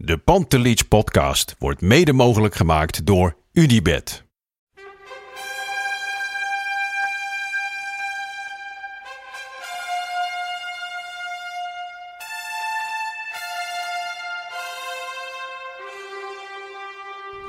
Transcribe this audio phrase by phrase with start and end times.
[0.00, 4.24] De Pantelich podcast wordt mede mogelijk gemaakt door Unibed.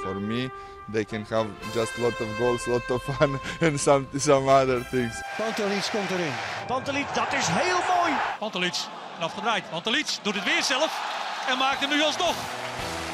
[0.02, 0.50] For me,
[0.92, 4.50] they can have just a lot of goals, a lot of fun, and some some
[4.50, 5.22] other things.
[5.38, 6.34] Pantelic komt erin.
[6.68, 8.14] Pantelic, dat is heel mooi.
[8.40, 8.76] Pantelic,
[9.20, 9.70] afgedraaid.
[9.70, 12.36] Pantelic doet het weer zelf en maakt hem nu alsnog.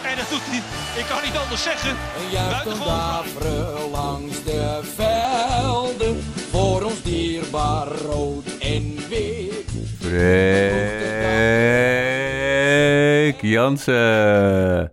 [0.04, 0.62] En dat doet hij,
[1.02, 1.90] ik kan niet anders zeggen.
[1.90, 6.22] Een daveren langs de velden.
[6.52, 9.63] Voor ons dierbaar rood en wit.
[12.35, 14.91] Freek Jansen.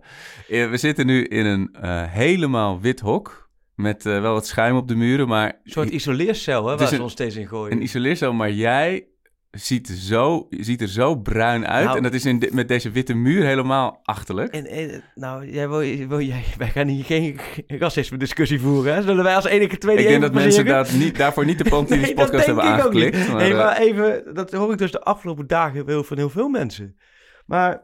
[0.49, 3.49] Eh, We zitten nu in een eh, helemaal wit hok.
[3.75, 7.01] Met eh, wel wat schuim op de muren, maar Een soort isoleercel, hè, waar ze
[7.01, 7.71] ons steeds in gooien.
[7.75, 8.33] een isoleercel.
[8.33, 9.05] Maar jij
[9.53, 11.85] ziet, zo, ziet er zo bruin uit.
[11.85, 14.53] Nou- en dat is in de- met deze witte muur helemaal achterlijk.
[14.53, 19.01] En, en, nou, jij wil, wil jij, wij gaan hier geen racisme discussie voeren, hè?
[19.01, 21.99] Zullen wij als enige tweede Ik denk dat mensen daar niet, daarvoor niet de Nee,
[22.01, 23.27] dat podcast hebben aangeklikt.
[23.27, 26.29] Maar, nee, eh, maar even, dat hoor ik dus de afgelopen dagen wel van heel
[26.29, 26.97] veel mensen.
[27.45, 27.81] Maar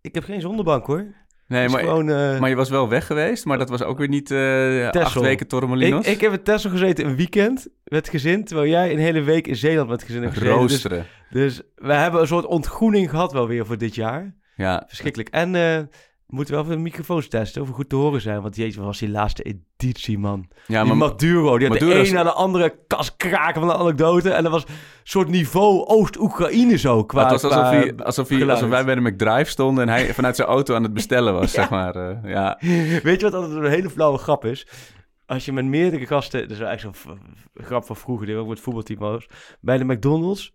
[0.00, 1.14] ik heb geen zonderbank, hoor.
[1.50, 3.44] Nee, Het maar, gewoon, eh, maar je was wel weg geweest.
[3.44, 6.06] Maar dat was ook weer niet eh acht weken Torremolinos.
[6.06, 9.46] ik, ik heb in Texel gezeten een weekend met gezin, terwijl jij een hele week
[9.46, 10.60] in Zeeland met gezin hebt gezeten.
[10.60, 11.06] Dus, Roosteren.
[11.30, 14.34] dus we hebben een soort ontgroening gehad wel weer voor dit jaar.
[14.56, 15.28] Ja, Verschrikkelijk.
[15.28, 15.78] En eh,
[16.30, 18.42] we moeten wel even de microfoons testen of we goed te horen zijn.
[18.42, 20.48] Want jeetje, wat was die laatste editie, man.
[20.66, 23.60] ja die maar Maduro, die had Maduro de is- een naar de andere kas kraken
[23.60, 24.30] van een anekdote.
[24.30, 28.28] En dat was een soort niveau Oost-Oekraïne zo qua het was alsof, qua hij, alsof,
[28.28, 31.32] hij, alsof wij bij de McDrive stonden en hij vanuit zijn auto aan het bestellen
[31.34, 31.94] was, zeg maar.
[31.94, 32.58] eh, ja.
[33.02, 34.66] Weet je wat altijd een hele flauwe grap is?
[35.26, 36.94] Als je met meerdere gasten, dat is echt zo'n
[37.54, 39.26] grap van vroeger, die ook met het voetbalteam was,
[39.60, 40.52] bij de McDonald's.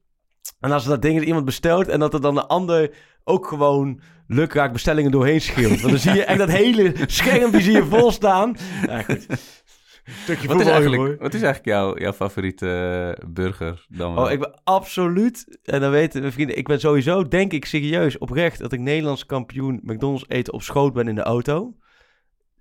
[0.59, 2.91] En als er dat ding is iemand bestelt en dat er dan een ander
[3.23, 5.81] ook gewoon lukraak bestellingen doorheen scheelt.
[5.81, 8.55] Want dan zie je echt dat hele schermpje zie je vol staan.
[8.87, 9.27] Ja, goed.
[10.23, 14.23] Stukje Wat, is eigenlijk, wat is eigenlijk jouw, jouw favoriete eh, burger dan wel?
[14.23, 18.17] Oh, ik ben absoluut, en dan weten mijn vrienden, ik ben sowieso, denk ik serieus,
[18.17, 21.75] oprecht, dat ik Nederlands kampioen McDonald's eten op schoot ben in de auto.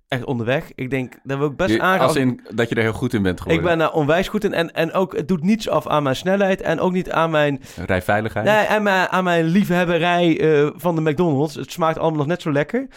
[0.07, 0.71] Echt onderweg.
[0.75, 1.99] Ik denk, daar wil ik best Je- aan.
[1.99, 3.65] als in dat je er heel goed in bent Ik geworden.
[3.69, 4.53] ben daar onwijs goed in.
[4.53, 6.61] En, en ook, het doet niets af aan mijn snelheid.
[6.61, 8.45] En ook niet aan mijn, Rijveiligheid.
[8.45, 11.55] nee, aan mijn, aan mijn liefhebberij eh, van de McDonald's.
[11.55, 12.87] Het smaakt allemaal nog net zo lekker.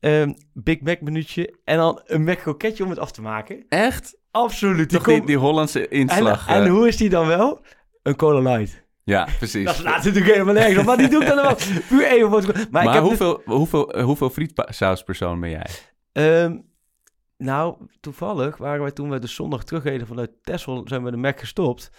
[0.00, 1.58] Ehm, Big Mac minuutje.
[1.64, 3.64] En dan een Mac kroketje om het af te maken.
[3.68, 4.16] Echt?
[4.30, 4.90] Absoluut.
[5.06, 6.48] Die die, Hollandse en, inslag.
[6.48, 7.64] en eh, hoe is die dan wel?
[8.02, 8.82] Een Cola Light.
[9.04, 9.64] Ja, precies.
[9.64, 10.84] Dat slaat natuurlijk helemaal nergens op.
[10.84, 11.54] Maar die doe ik dan wel
[11.88, 12.30] puur even.
[12.30, 15.66] Maar, maar ik heb dus- hoeveel, hoeveel, eh, hoeveel frietsauspersoon ben jij?
[16.14, 16.58] Ehm,
[17.36, 21.38] nou, toevallig waren wij toen we de zondag terugreden vanuit Texel, zijn we de Mac
[21.38, 21.90] gestopt.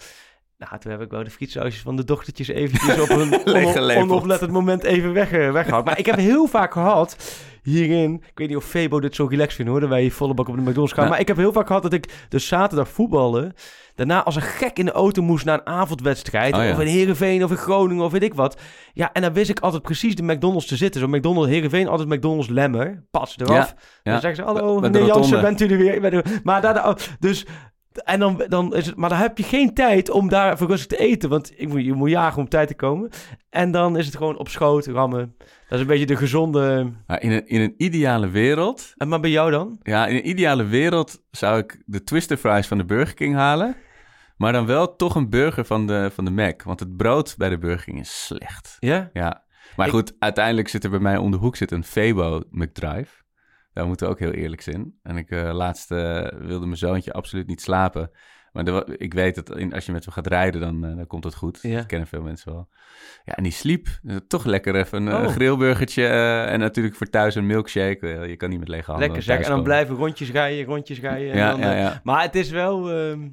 [0.58, 3.32] Nou, toen heb ik wel de frietsausjes van de dochtertjes eventjes op een
[3.66, 5.84] on- onoplettend moment even weg, eh, weggehaald.
[5.84, 7.16] Maar ik heb heel vaak gehad
[7.62, 10.34] hierin, ik weet niet of Febo dit zo relaxed vindt hoor, dat wij hier volle
[10.34, 11.04] bak op de McDonald's gaan.
[11.04, 11.10] Ja.
[11.10, 13.52] Maar ik heb heel vaak gehad dat ik dus zaterdag voetballen,
[13.94, 16.54] daarna als een gek in de auto moest naar een avondwedstrijd.
[16.56, 16.70] Oh ja.
[16.72, 18.60] Of in Heerenveen of in Groningen of weet ik wat.
[18.92, 21.00] Ja, en dan wist ik altijd precies de McDonald's te zitten.
[21.00, 23.04] Zo McDonald's, Heerenveen, altijd McDonald's Lemmer.
[23.10, 23.74] Pas eraf.
[24.02, 24.10] ja.
[24.12, 26.04] Dan zeggen ze, hallo, meneer Jansen, bent u er weer?
[26.14, 27.46] Er- Maar, daar- dus,
[28.04, 30.96] en dan, dan is het, maar dan heb je geen tijd om daar rustig te
[30.96, 31.28] eten.
[31.28, 33.10] Want ik moet, je moet jagen om tijd te komen.
[33.50, 35.34] En dan is het gewoon op schoot, rammen.
[35.38, 36.92] Dat is een beetje de gezonde...
[37.06, 38.92] Maar in, een, in een ideale wereld...
[38.96, 39.78] En maar bij jou dan?
[39.82, 43.76] Ja, in een ideale wereld zou ik de Twister Fries van de Burger King halen.
[44.36, 46.62] Maar dan wel toch een burger van de, van de Mac.
[46.62, 48.76] Want het brood bij de Burger King is slecht.
[48.78, 49.10] Ja?
[49.12, 49.44] Ja.
[49.76, 53.24] Maar Ik- goed, uiteindelijk zit er bij mij om de hoek zit een Febo McDrive.
[53.76, 54.94] Daar moeten we ook heel eerlijk zijn.
[55.02, 58.10] En ik eh, laatst eh, wilde mijn zoontje absoluut niet slapen.
[58.52, 61.24] Maar ik weet dat in, als je met hem gaat rijden, dan, eh, dan komt
[61.24, 61.58] het goed.
[61.62, 61.76] Ja.
[61.76, 62.68] Dat kennen veel mensen wel.
[63.24, 63.86] Ja, en die sliep.
[64.02, 65.32] Dus toch lekker even een Oh.
[65.32, 66.06] grillburgertje.
[66.46, 68.06] en natuurlijk voor thuis een milkshake.
[68.28, 69.40] Je kan niet met lege handen Lekker zeg.
[69.40, 71.30] En dan blijven rondjes rijden, rondjes rijden.
[71.32, 72.00] en Ja, dan, ja, ja.
[72.04, 72.90] Maar het is wel...
[72.90, 73.28] ehm,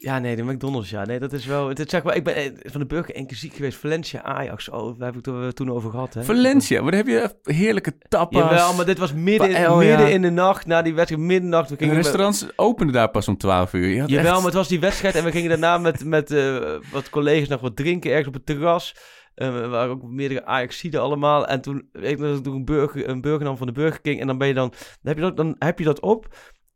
[0.00, 1.04] ja, nee, de McDonald's, ja.
[1.04, 1.68] Nee, dat is wel...
[1.68, 3.78] Het, zeg maar, ik ben eh, van de burger één keer ziek geweest.
[3.78, 4.68] Valencia, Ajax.
[4.68, 6.24] Oh, daar heb ik het toen over gehad, hè.
[6.24, 7.08] Valencia, maar dan heb
[7.44, 8.42] je heerlijke tapas.
[8.42, 10.14] Jawel, maar dit was midden, Paella, midden ja.
[10.14, 10.66] in de nacht.
[10.66, 11.68] Na die wedstrijd, middernacht.
[11.68, 13.88] We En gingen met- restaurants openen daar pas om 12 uur.
[13.88, 15.14] Je Jawel, echt- maar het was die wedstrijd.
[15.14, 18.46] En we gingen daarna met, met eh, wat collega's nog wat drinken ergens op het
[18.46, 18.94] terras.
[19.34, 21.46] Eh, we waren ook meerdere Ajaxiden allemaal.
[21.46, 24.20] En toen dat ik een burger, een burger nam van de Burger King.
[24.20, 26.26] En dan ben je dan, dan heb je dat, dan heb je dat op.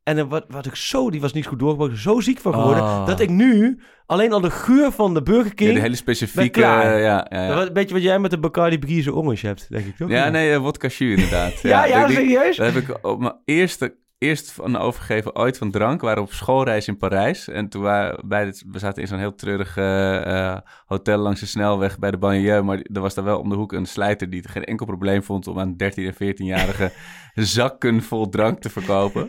[0.05, 2.83] En wat, wat ik zo, die was niet goed doorgebroken, zo ziek van geworden.
[2.83, 3.07] Oh.
[3.07, 5.75] Dat ik nu alleen al de geur van de Burger Ja, King.
[5.75, 6.61] de hele specifieke...
[6.61, 7.55] ja, ja, ja.
[7.55, 10.11] Wat- Weet je wat jij met de Bacardi Brise Orange hebt, denk ik toch?
[10.11, 11.61] Ja, nee, uh, wodka jus inderdaad.
[11.63, 12.57] Ja, ja, die- serieus?
[12.57, 16.01] Dat heb ik op mijn eerste, eerst van overgeven ooit van drank.
[16.01, 17.49] We waren op schoolreis in Parijs.
[17.49, 20.57] En toen waren bij het, we zaten in zo'n heel treurig eh,
[20.87, 22.63] hotel langs de snelweg bij de banlieue.
[22.63, 25.23] Maar er was daar wel om de hoek een slijter die het geen enkel probleem
[25.23, 26.93] vond om aan 13 en 14-jarigen
[27.35, 29.27] zakken vol drank te verkopen.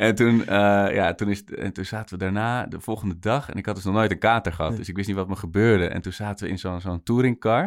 [0.00, 3.50] En toen, eh, ja, toen, is, en toen zaten we daarna de volgende dag.
[3.50, 4.76] En ik had dus nog nooit een kater gehad.
[4.76, 5.86] Dus ik wist niet wat me gebeurde.
[5.88, 7.62] En toen zaten we in zo'n zo'n touringcar.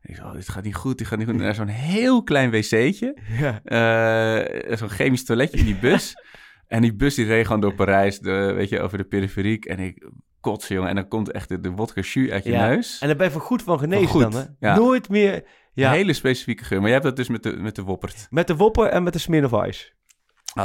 [0.00, 1.36] En ik zei, oh, dit gaat niet goed, dit gaat niet goed.
[1.36, 3.16] Naar zo'n heel klein wc'tje.
[3.38, 3.60] Ja.
[3.64, 6.14] Eh, zo'n chemisch toiletje in die bus.
[6.66, 9.64] en die bus die reed gewoon door Parijs, de, weet je, over de periferiek.
[9.64, 10.08] En ik
[10.40, 10.90] kotsen, jongen.
[10.90, 12.66] En dan komt echt de, de wodka jus uit je Ja.
[12.66, 12.98] neus.
[13.00, 14.44] En daar ben je voor goed van genezen goed, dan, hè?
[14.68, 14.76] ja.
[14.76, 15.44] Nooit meer...
[15.72, 16.78] Ja, Een hele specifieke geur.
[16.78, 18.26] Maar jij hebt dat dus met de, met de Woppert.
[18.30, 19.92] met de Wopper en met de Smirnoff Ice.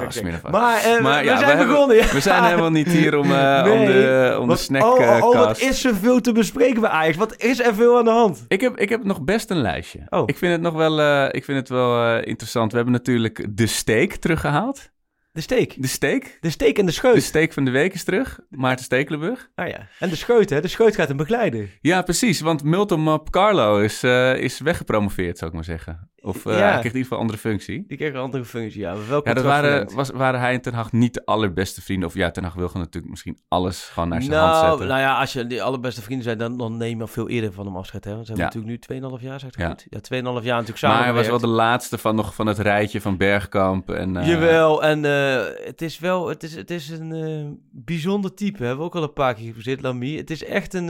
[0.07, 0.41] Smerig.
[0.51, 1.95] Maar, eh, Maar we ja, zijn we hebben- begonnen.
[1.97, 2.07] ja.
[2.11, 5.21] We zijn helemaal niet hier om, eh, om de, om de snackcast.
[5.21, 7.17] oh, oh, oh, wat is er veel te bespreken bij Ajax?
[7.17, 8.45] Wat is er veel aan de hand?
[8.47, 9.99] Ik heb, ik heb nog best een lijstje.
[10.09, 10.23] Oh.
[10.25, 12.69] Ik vind het nog wel, eh, ik vind het wel eh, interessant.
[12.71, 14.93] We hebben natuurlijk de steak teruggehaald.
[15.31, 15.81] De steek.
[15.81, 16.37] De steak?
[16.39, 17.23] De steek en de De scheut.
[17.23, 18.39] steak van de week is terug.
[18.49, 19.49] Maarten Stekelenburg.
[19.55, 19.87] Ah ja.
[19.99, 20.61] En de scheut, hè?
[20.61, 21.69] De scheut gaat hem begeleiden.
[21.81, 22.41] Ja, precies.
[22.41, 26.09] Want Multimap Carlo is, eh, is weggepromoveerd, zou ik maar zeggen.
[26.25, 26.51] Of Ja.
[26.51, 27.83] hij kreeg in ieder geval een andere functie.
[27.87, 28.93] Die kreeg een andere functie, ja.
[28.93, 32.07] maar Wel Ja, dat waren, was, waren hij en Ten Hag niet de allerbeste vrienden.
[32.09, 34.87] Of ja, Ten Hag wil gewoon natuurlijk misschien alles gewoon naar zijn hand Nou, zetten.
[34.87, 37.53] nou ja, als je die allerbeste vrienden zijn, dan, dan neem je al veel eerder
[37.53, 38.03] van hem afscheid.
[38.03, 38.13] Hè?
[38.13, 38.59] Want ze hebben Ja.
[38.59, 39.69] natuurlijk nu 2,5 jaar, zegt Ja.
[39.69, 39.85] het goed?
[39.89, 42.59] Ja, 2,5 jaar natuurlijk samen maar hij was wel de laatste van, nog van het
[42.59, 43.89] rijtje van Bergkamp.
[43.89, 48.57] En, eh, Jawel, en eh, het is wel, het is, het is een bijzonder type.
[48.57, 50.17] Hebben we ook al een paar keer gezien, Lamy.
[50.17, 50.87] Het is echt een,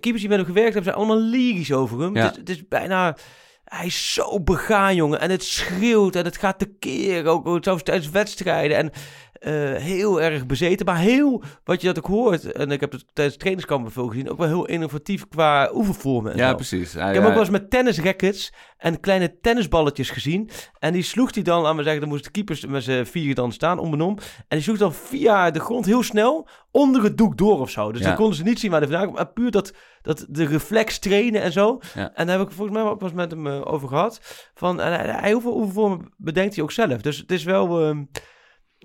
[0.00, 2.16] keepers die met hem gewerkt hebben, zijn allemaal lyrisch over hem.
[2.16, 2.22] Ja.
[2.22, 3.16] Het, is, het is bijna,
[3.74, 5.20] hij is zo begaan, jongen.
[5.20, 8.76] En het schreeuwt en het gaat tekeer, ook, ook zelfs tijdens wedstrijden.
[8.76, 8.90] En
[9.44, 13.04] eh, heel erg bezeten, maar heel, wat je dat ook hoort, en ik heb het
[13.12, 16.54] tijdens trainingskampen veel gezien, ook wel heel innovatief qua oefenvormen en Ja, zo.
[16.54, 16.94] precies.
[16.94, 20.50] Ik heb ook wel eens met tennisrackets en kleine tennisballetjes gezien.
[20.78, 23.34] En die sloeg hij dan, aan we zeggen, dan moesten de keepers met z'n vieren
[23.34, 24.18] dan staan, om en om.
[24.18, 27.92] En die sloeg dan via de grond heel snel onder het doek door of zo.
[27.92, 28.06] Dus Ja.
[28.06, 29.22] dan konden ze niet zien waar hij vandaan kwam.
[29.24, 31.78] Maar puur dat, dat de reflex trainen en zo.
[31.94, 32.14] Ja.
[32.14, 34.20] En daar heb ik volgens mij ook wel eens met hem eh, over gehad.
[34.54, 37.00] Van, en hij, hij, heel veel oefenvormen bedenkt hij ook zelf.
[37.02, 37.80] Dus het is wel...
[37.84, 38.02] ehm,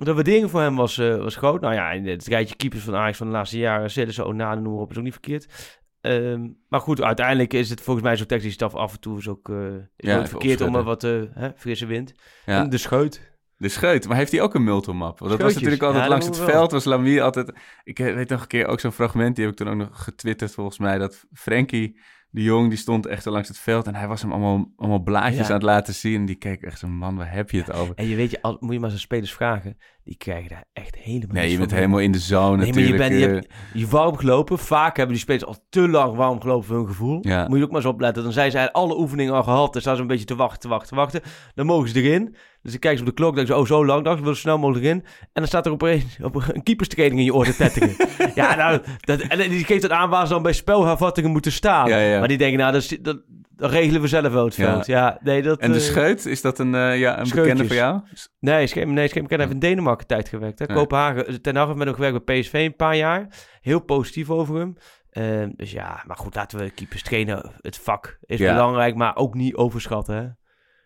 [0.06, 1.62] de waardering voor hem was, eh, was groot.
[1.62, 3.92] Nou ja, in het rijtje keepers van Ajax van de laatste jaren...
[3.92, 5.78] Sillissen, Onana, noem maar op, is ook niet verkeerd.
[6.02, 9.28] Ehm, maar goed, uiteindelijk is het volgens mij zo'n technische staf af en toe is
[9.28, 12.14] ook eh, is Ja, verkeerd om er wat eh, hè, frisse wind.
[12.46, 12.62] ja.
[12.64, 13.28] En de scheut.
[13.58, 15.20] De scheut, maar heeft hij ook een multimap?
[15.20, 16.48] Want dat was natuurlijk altijd Ja, langs het wel.
[16.48, 17.52] veld, was Lamy altijd...
[17.84, 20.52] Ik weet nog een keer ook zo'n fragment, die heb ik toen ook nog getwitterd
[20.52, 22.00] volgens mij, dat Frenkie
[22.32, 25.00] de Jong, die stond echt zo langs het veld en hij was hem allemaal, allemaal
[25.00, 25.46] blaadjes Ja.
[25.48, 26.16] aan het laten zien.
[26.16, 27.96] En die keek echt zo, man, waar heb je het over?
[27.96, 29.78] En je weet, je, al, moet je maar zijn spelers vragen,
[30.10, 32.90] die krijgen daar echt helemaal Nee, je bent helemaal in de zone Nee, maar je,
[32.90, 33.10] natuurlijk.
[33.10, 33.34] bent, je, eh.
[33.34, 34.60] hebt, je warm gelopen.
[34.60, 37.18] Vaak hebben die spelers al te lang warm gelopen voor hun gevoel.
[37.22, 37.48] Ja.
[37.48, 38.24] Moet je ook maar eens opletten.
[38.24, 39.74] Dan zijn ze alle oefeningen al gehad.
[39.74, 41.22] Dan staan ze een beetje te wachten, te wachten, te wachten.
[41.54, 42.26] Dan mogen ze erin.
[42.62, 43.36] Dus dan kijken ze op de klok.
[43.36, 44.04] Dan denken ze, oh zo lang.
[44.04, 45.04] Dan willen ze snel mogelijk in.
[45.20, 47.98] En dan staat er opeens op een keeperstraining in je oor te
[48.36, 51.90] ja, nou, dat, en die geeft het aan waar ze dan bij spelhervattingen moeten staan.
[51.90, 52.20] Ja, ja.
[52.20, 53.22] Maar die denken, nou, dat, dat,
[53.60, 54.86] dat regelen we zelf wel het veld.
[54.86, 55.60] Ja, nee, dat...
[55.60, 58.02] En de eh, scheut, is dat een, eh, ja, een bekende voor jou?
[58.40, 60.60] Nee, Schema, nee, heeft in Denemarken tijd gewerkt.
[60.60, 60.66] Hè?
[60.66, 63.28] Kopenhagen, Ten Hag heeft met hem gewerkt bij PSV een paar jaar.
[63.62, 64.76] Heel positief over hem.
[65.10, 67.52] Ehm, dus ja, maar goed, laten we keepers trainen.
[67.62, 68.54] Het vak is Ja.
[68.54, 70.16] belangrijk, maar ook niet overschatten.
[70.16, 70.28] Hè?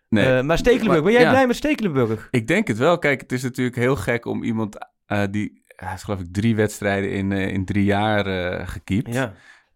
[0.08, 0.36] Nee.
[0.36, 1.30] Eh, maar Stekelenburg, ben jij ja.
[1.30, 2.28] blij met Stekelenburg?
[2.30, 2.98] Ik denk het wel.
[2.98, 5.62] Kijk, het is natuurlijk heel gek om iemand eh, die...
[5.74, 9.14] Hij geloof ik drie wedstrijden in, eh, in drie jaar eh gekiept.
[9.14, 9.32] Ja.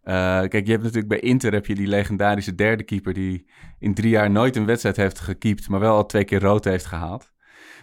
[0.09, 0.15] Eh,
[0.47, 3.45] kijk, je hebt natuurlijk bij Inter heb je die legendarische derde keeper die
[3.79, 6.85] in drie jaar nooit een wedstrijd heeft gekiept, maar wel al twee keer rood heeft
[6.85, 7.31] gehaald.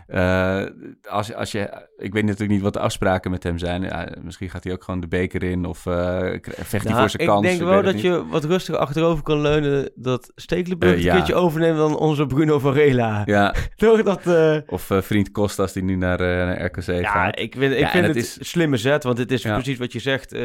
[0.07, 0.63] Eh,
[1.09, 3.83] als, als je, ik weet natuurlijk niet wat de afspraken met hem zijn.
[3.83, 7.11] Ja, misschien gaat hij ook gewoon de beker in of eh, vecht hij Nou, voor
[7.11, 7.43] zijn ik kans.
[7.43, 8.03] denk ik wel weet het dat niet.
[8.03, 9.91] je wat rustiger achterover kan leunen.
[9.95, 11.15] Dat Stekelenburg Eh, een ja.
[11.15, 13.23] keertje overneemt dan onze Bruno Varela.
[13.25, 14.27] Ja, Toch dat...
[14.67, 17.39] of vriend Kostas die nu naar, naar RKC Ja, gaat.
[17.39, 19.55] ik vind, ik Ja, vind het is- een slimme zet, want het is Ja.
[19.55, 20.37] precies wat je zegt.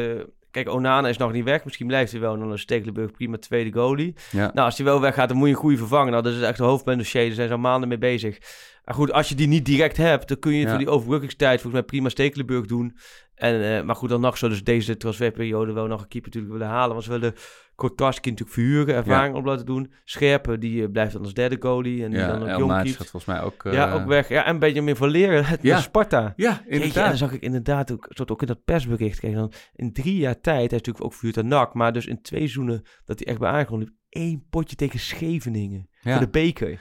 [0.50, 1.64] kijk, Onana is nog niet weg.
[1.64, 2.32] Misschien blijft hij wel.
[2.34, 4.14] En dan is Stekelenburg prima tweede goalie.
[4.30, 4.50] Ja.
[4.54, 6.10] Nou, als hij wel weggaat, dan moet je een goede vervangen.
[6.10, 7.26] Nou, dat is echt een hoofdpijndossier.
[7.26, 8.38] Daar zijn ze al maanden mee bezig.
[8.84, 10.68] Maar goed, als je die niet direct hebt, dan kun je Ja.
[10.68, 12.96] voor die overbruggingstijd volgens mij prima Stekelenburg doen.
[13.34, 16.58] En, eh, maar goed, dan nog zo dus deze transferperiode wel nog een keeper natuurlijk
[16.58, 16.92] willen halen.
[16.92, 17.34] Want ze willen
[17.74, 19.92] Kortkarski natuurlijk verhuren, ervaring op laten doen.
[20.04, 22.04] Scherpen, die eh, blijft dan als derde goalie.
[22.04, 23.64] En die ja, dan ook jong gaat volgens mij ook...
[23.64, 24.28] eh, Ja, ook weg.
[24.28, 25.80] Ja, en Benjamin van Leren, het Ja.
[25.80, 26.32] Sparta.
[26.36, 27.08] Ja, Jeetje, inderdaad.
[27.08, 30.40] dan zag ik inderdaad ook, stond ook in dat persbericht, kijk dan, in drie jaar
[30.40, 33.26] tijd, hij is natuurlijk ook vuurd aan NAC, maar dus in twee seizoenen dat hij
[33.28, 36.10] echt bij aangekomen één potje tegen Scheveningen Ja.
[36.16, 36.80] voor de beker.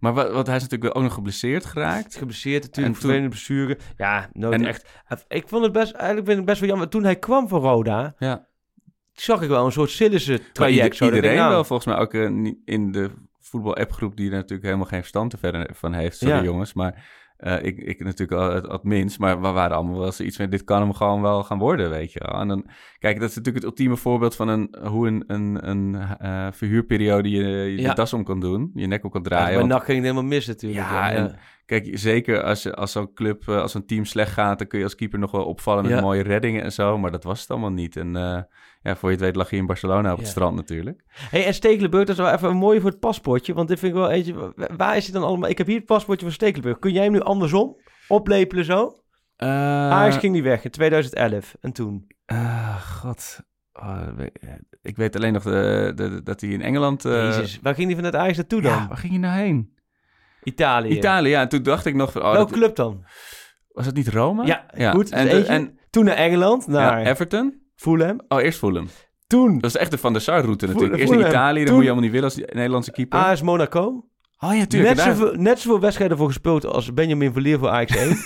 [0.00, 2.16] Maar wat, wat, hij is natuurlijk ook nog geblesseerd geraakt.
[2.16, 3.78] Geblesseerd En natuurlijk, toen- vervelende blessure.
[3.96, 4.88] Ja, nooit En- echt.
[5.28, 6.88] Ik vond het best, eigenlijk vind ik best wel jammer.
[6.88, 8.46] Toen hij kwam van Roda, Ja.
[9.12, 10.94] zag ik wel een soort Sillissen traject.
[11.00, 14.86] ieder- iedereen nou, wel volgens mij ook eh, in de voetbal-appgroep die er natuurlijk helemaal
[14.86, 16.16] geen verstand te verder van heeft.
[16.16, 16.42] Sorry Ja.
[16.42, 17.08] jongens, maar
[17.40, 19.18] eh, ik, ik natuurlijk al het, het minst.
[19.18, 22.12] Maar we waren allemaal wel zoiets van, dit kan hem gewoon wel gaan worden, weet
[22.12, 22.40] je wel.
[22.40, 22.66] En dan,
[22.98, 27.30] kijk, dat is natuurlijk het ultieme voorbeeld van een, hoe een, een, een eh, verhuurperiode
[27.30, 27.88] je, je Ja.
[27.88, 28.70] de das om kan doen.
[28.74, 29.48] Je nek op kan Ja, draaien.
[29.48, 30.80] bij want- NAC ging het helemaal mis natuurlijk.
[30.88, 31.34] Ja, en
[31.70, 34.78] kijk, zeker als, je- als zo'n club, eh, als zo'n team slecht gaat, dan kun
[34.78, 36.00] je als keeper nog wel opvallen met Ja.
[36.00, 36.98] mooie reddingen en zo.
[36.98, 37.96] Maar dat was het allemaal niet.
[37.96, 38.42] En eh,
[38.82, 40.32] ja, voor je het weet lag je in Barcelona op het Ja.
[40.32, 41.04] strand natuurlijk.
[41.30, 43.54] Hey, en Stekelenburg, dat is wel even een mooie voor het paspoortje.
[43.54, 44.34] Want dit vind ik wel eentje...
[44.34, 45.48] wa- Waar is hij dan allemaal?
[45.50, 46.78] Ik heb hier het paspoortje van Stekelenburg.
[46.78, 47.76] Kun jij hem nu andersom
[48.08, 48.94] oplepelen zo?
[49.36, 51.56] Ajax ging die weg in 2011.
[51.60, 52.06] En toen?
[52.26, 53.40] eh, God.
[53.72, 54.08] Oh,
[54.82, 57.02] ik weet alleen nog de, de- dat hij in Engeland...
[57.02, 58.72] Jezus, waar ging hij vanuit Ajax naartoe dan?
[58.72, 59.78] ja, waar ging hij nou heen?
[60.42, 60.88] Italië.
[60.96, 61.40] Italië, ja.
[61.40, 62.22] En toen dacht ik nog van...
[62.22, 63.04] Oh, Welke dat- club dan?
[63.68, 64.46] was het niet Rome?
[64.74, 65.10] Ja, goed.
[65.10, 67.60] En, En, de- en toen naar Engeland, ja, naar Everton?
[67.76, 68.20] Fulham.
[68.28, 68.88] Oh, eerst Fulham.
[69.26, 71.00] Toen Dat is echt de Van der Sar-route natuurlijk.
[71.00, 73.18] Eerst in Italië, dan Toen- moet je helemaal niet willen als Nederlandse keeper.
[73.18, 74.08] AS Monaco.
[74.38, 74.94] oh ja, tuurlijk.
[74.96, 78.16] Net daar- zoveel, net zoveel wedstrijden voor gespeeld als Benjamin Verleer voor Ajax 1.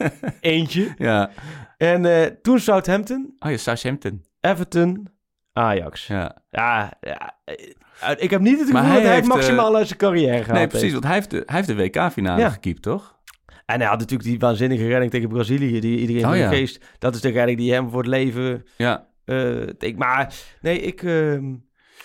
[0.40, 0.94] Eentje.
[0.98, 1.30] Ja.
[1.76, 4.24] En eh, toen Southampton, Oh ja, Southampton.
[4.40, 5.08] Everton,
[5.52, 6.06] Ajax.
[6.06, 6.92] Ja, Ja.
[7.00, 9.98] ja, eh, ik heb niet het gevoel hij dat hij heeft, maximaal eh, uit zijn
[9.98, 10.92] carrière gehaald Nee, precies, heeft.
[10.92, 12.50] want hij heeft de, hij heeft de WK-finale Ja.
[12.50, 13.20] gekiept, toch?
[13.66, 16.48] En hij had natuurlijk die waanzinnige redding tegen Brazilië, die iedereen Oh, ja.
[16.48, 16.84] geest.
[16.98, 19.06] Dat is de redding die hem voor het leven Ja.
[19.24, 19.94] eh take.
[19.96, 21.52] Maar nee, ik, ehm,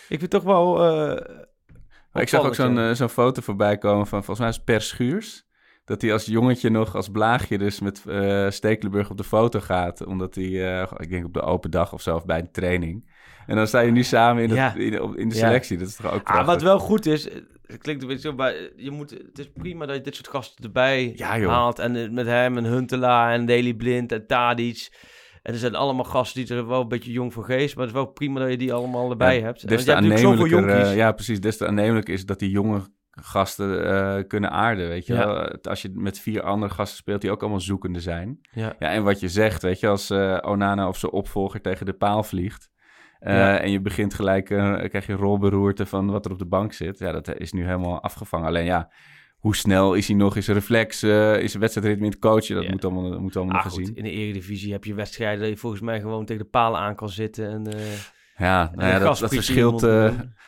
[0.08, 0.82] ik vind toch wel...
[2.14, 2.56] ik zag ook
[2.96, 5.46] zo'n foto voorbij komen van, volgens mij is Per Schuurs.
[5.86, 8.04] Dat hij als jongetje nog, als blaagje dus met
[8.54, 10.06] Stekelenburg op de foto gaat.
[10.06, 13.16] Omdat hij, ik denk op de open dag of zo, of bij een training.
[13.48, 15.78] En dan sta je nu samen in, in, de, in selectie.
[15.78, 16.46] Dat is toch ook Ah, prachtig?
[16.46, 17.24] wat wel goed is,
[17.66, 20.28] het klinkt een beetje zo, maar je moet, het is prima dat je dit soort
[20.28, 21.80] gasten erbij Ja, haalt.
[21.80, 24.90] En eh, met hem en Huntelaar en Daily Blind en Tadic.
[25.44, 27.76] En er zijn allemaal gasten die er wel een beetje jong voor geest.
[27.76, 29.68] Maar het is wel prima dat je die allemaal erbij Ja, hebt.
[29.68, 31.40] Des te aannemelijker, eh, ja, precies.
[31.42, 35.26] Des te aannemelijker is dat die jonge gasten eh, kunnen aarden, weet je Ja.
[35.28, 35.58] wel.
[35.62, 38.40] Als je met vier andere gasten speelt die ook allemaal zoekende zijn.
[38.52, 38.76] Ja.
[38.80, 40.12] Ja, en wat je zegt, weet je, als
[40.42, 42.70] Onana of zijn opvolger tegen de paal vliegt...
[43.20, 43.58] eh, Ja.
[43.60, 47.00] en je begint gelijk, eh, krijg je rolberoerte van wat er op de bank zit.
[47.00, 48.48] Ja, dat is nu helemaal afgevangen.
[48.48, 48.92] Alleen ja,
[49.38, 50.36] hoe snel is hij nog?
[50.36, 52.56] Is reflex, eh, is zijn wedstrijdritme in het coachen?
[52.56, 52.70] Dat Ja.
[52.72, 53.96] moet allemaal, dat moet allemaal Ah, nog goed, gezien.
[53.96, 56.96] in de Eredivisie heb je wedstrijden dat je volgens mij gewoon tegen de palen aan
[56.96, 57.50] kan zitten.
[57.50, 57.68] En,
[58.40, 59.80] Ja, nou ja dat, verschilt,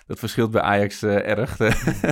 [0.08, 1.58] dat verschilt bij Ajax erg.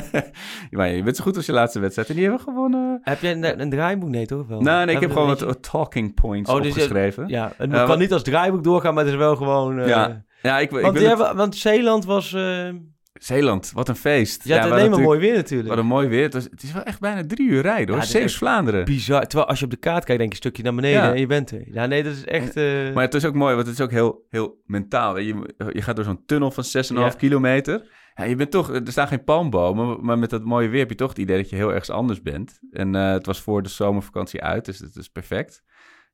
[0.72, 2.10] maar je bent zo goed als je laatste wedstrijd.
[2.10, 2.74] En die hebben we gewoon...
[2.74, 2.80] eh,
[3.12, 4.10] Heb jij een, een draaiboek?
[4.10, 4.48] Nee, toch?
[4.48, 4.62] Wel?
[4.62, 7.28] Nou, nee, ik heb gewoon wat, talking points Oh, dus opgeschreven.
[7.28, 9.88] Ja, het kan wat- niet als draaiboek doorgaan, maar het is wel gewoon...
[9.88, 12.34] Ja, ja, ik, want, hebben, want Zeeland was...
[12.34, 12.70] eh
[13.14, 14.46] Zeeland, wat een feest.
[14.50, 15.70] alleen hadden maar mooi weer natuurlijk.
[15.70, 16.24] Wat een mooi weer.
[16.24, 17.96] Het, was- het is wel echt bijna drie uur rijden hoor.
[17.96, 18.86] Ja, dit is Zeeuws echt Vlaanderen.
[18.86, 19.28] Bizar.
[19.28, 21.14] Terwijl als je op de kaart kijkt, denk je een stukje naar beneden Ja.
[21.14, 21.62] en je bent er.
[21.72, 22.56] Ja, nee, dat is echt...
[22.56, 25.18] eh, Maar het is ook mooi, want het is ook heel, heel mentaal.
[25.18, 27.10] Je, je gaat door zo'n tunnel van 6,5 Ja.
[27.10, 27.88] kilometer.
[28.16, 30.96] Ja, je bent toch, er staan geen palmbomen, maar met dat mooie weer heb je
[30.96, 32.60] toch het idee dat je heel ergens anders bent.
[32.72, 35.64] En eh, het was voor de zomervakantie uit, dus het is perfect.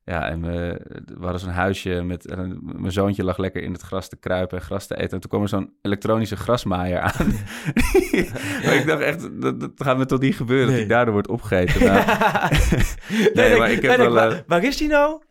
[0.06, 2.26] Ja, en we, we hadden zo'n huisje met...
[2.26, 5.10] en mijn zoontje lag lekker in het gras te kruipen en gras te eten.
[5.10, 7.26] En toen kwam er zo'n elektronische grasmaaier aan.
[8.64, 10.84] maar ik dacht echt, dat, dat gaat me toch niet gebeuren dat Nee.
[10.84, 11.80] hij daardoor wordt opgegeten.
[11.92, 12.04] Nou,
[13.34, 15.22] nee, maar ik heb wel, waar, eh, waar is die nou?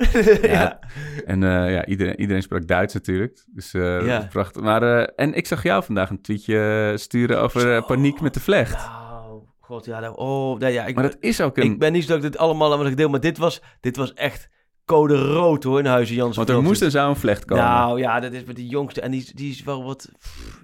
[0.41, 0.79] ja.
[1.25, 3.43] En eh, ja, iedereen, iedereen sprak Duits natuurlijk.
[3.47, 4.27] Dus dat Ja.
[4.29, 4.61] prachtig.
[4.61, 8.73] Maar, en ik zag jou vandaag een tweetje sturen over paniek met de vlecht.
[8.87, 9.99] Nou, god, ja.
[9.99, 11.63] nou, oh, nee, ja ik, Maar dat is ook een...
[11.63, 13.95] ik ben niet zo dat ik dit allemaal aan wat deel, maar dit was, dit
[13.97, 14.49] was echt
[14.85, 16.35] code rood hoor in Huizen Jansen.
[16.45, 17.63] Want er moest zou een vlecht komen.
[17.63, 19.01] Nou ja, dat is met die jongste.
[19.01, 20.09] En die, die is wel wat.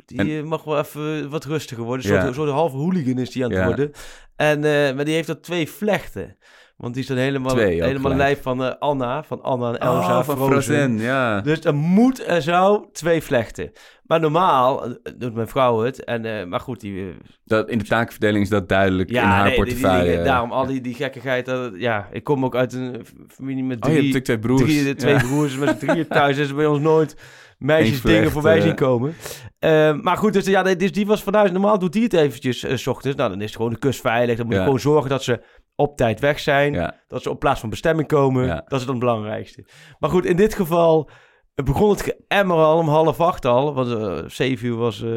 [0.05, 2.05] Die En- eh, mag wel even wat rustiger worden.
[2.11, 2.33] Een Ja.
[2.33, 3.65] soort, halve hooligan is die aan het Ja.
[3.65, 3.91] worden.
[4.35, 6.37] En, eh, maar die heeft er twee vlechten.
[6.79, 9.23] Want die is dan helemaal, Twee helemaal lijf van eh, Anna.
[9.23, 10.17] Van Anna en Elsa.
[10.19, 10.61] oh, van Frozen.
[10.75, 11.41] Frozen, ja.
[11.41, 13.71] Dus er moet en zou twee vlechten.
[14.03, 16.03] Maar normaal eh, doet mijn vrouw het.
[16.03, 17.13] En, eh, maar goed, die,
[17.45, 20.09] Dat, in de takenverdeling is dat duidelijk ja, in haar nee, die- die portefeuille.
[20.09, 21.45] dingen- daarom al die, die gekkigheid.
[21.45, 24.61] dat- ja, ik kom ook uit een familie met oh, je hebt drie, twee broers.
[24.61, 25.19] Drie, twee Ja.
[25.19, 26.35] broers met z'n drieën thuis.
[26.35, 27.15] Dus bij ons nooit
[27.57, 29.13] meisjes dingen voorbij zien komen.
[29.59, 31.51] Eh, maar goed, dus, ja, dus die was vanuit.
[31.51, 33.17] Normaal doet die het eventjes s ochtends.
[33.17, 34.35] Nou, dan is het gewoon de kust veilig.
[34.37, 34.65] Dan moet je Ja.
[34.65, 35.41] gewoon zorgen dat ze
[35.79, 36.73] op tijd weg zijn.
[36.73, 36.93] Ja.
[37.07, 38.45] Dat ze op plaats van bestemming komen.
[38.45, 38.63] Ja.
[38.67, 39.65] Dat is dan het belangrijkste.
[39.99, 41.09] Maar goed, in dit geval
[41.55, 43.73] het begon het geëmmer al om half acht al.
[43.73, 45.11] Want eh zeven uur was, eh,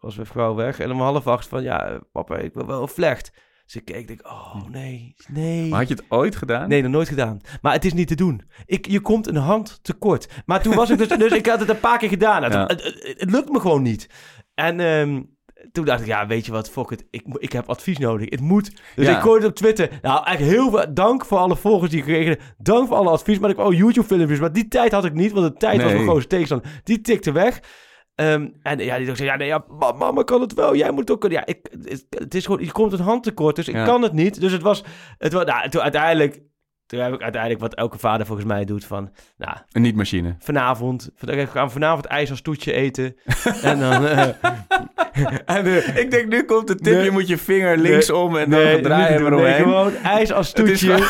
[0.00, 0.78] was mijn vrouw weg.
[0.78, 3.30] En om half acht van, ja, papa, ik wil wel een vlecht.
[3.64, 5.68] Dus ik keek, ik denk, oh nee, nee.
[5.68, 6.68] Maar had je het ooit gedaan?
[6.68, 7.40] Nee, nog nooit gedaan.
[7.62, 8.42] Maar het is niet te doen.
[8.66, 10.42] Ik, je komt een hand tekort.
[10.46, 11.08] Maar toen was ik dus...
[11.08, 12.42] dus ik had het een paar keer gedaan.
[12.42, 12.66] Het, Ja.
[12.66, 14.10] het, het, het lukt me gewoon niet.
[14.54, 15.22] En ehm,
[15.72, 17.06] toen dacht ik, ja, weet je wat, fuck it.
[17.10, 18.30] Ik, ik heb advies nodig.
[18.30, 18.70] Het moet.
[18.94, 19.16] Dus Ja.
[19.16, 19.98] ik gooide het op Twitter.
[20.02, 22.40] Nou, eigenlijk heel veel dank voor alle volgers die ik heb.
[22.58, 23.38] Dank voor alle advies.
[23.38, 24.38] Maar ik wou YouTube-filmpjes.
[24.40, 26.80] Maar die tijd had ik niet, want de tijd was mijn grootste tegenstander.
[26.84, 27.60] Die tikte weg.
[28.14, 31.10] Ehm, en ja, die zei, ja, nee, ja, ma- mama kan het wel, jij moet
[31.10, 31.38] ook kunnen.
[31.38, 34.40] Ja, ik, het, het is gewoon, je komt een handtekort, dus ik kan het niet.
[34.40, 34.84] Dus het was,
[35.18, 36.40] het was nou, toen uiteindelijk,
[36.86, 40.36] toen heb ik uiteindelijk wat elke vader volgens mij doet van, nou, Een niet-machine.
[40.38, 43.16] vanavond, we gaan vanavond ijs als toetje eten.
[43.62, 44.26] en dan, eh,
[45.56, 47.04] en, eh, Ik denk, nu komt de tip, Nee.
[47.04, 49.38] je moet je vinger linksom en nee, dan draaien we doen.
[49.40, 49.62] Nee, eromheen.
[49.62, 50.98] gewoon ijs als toetje.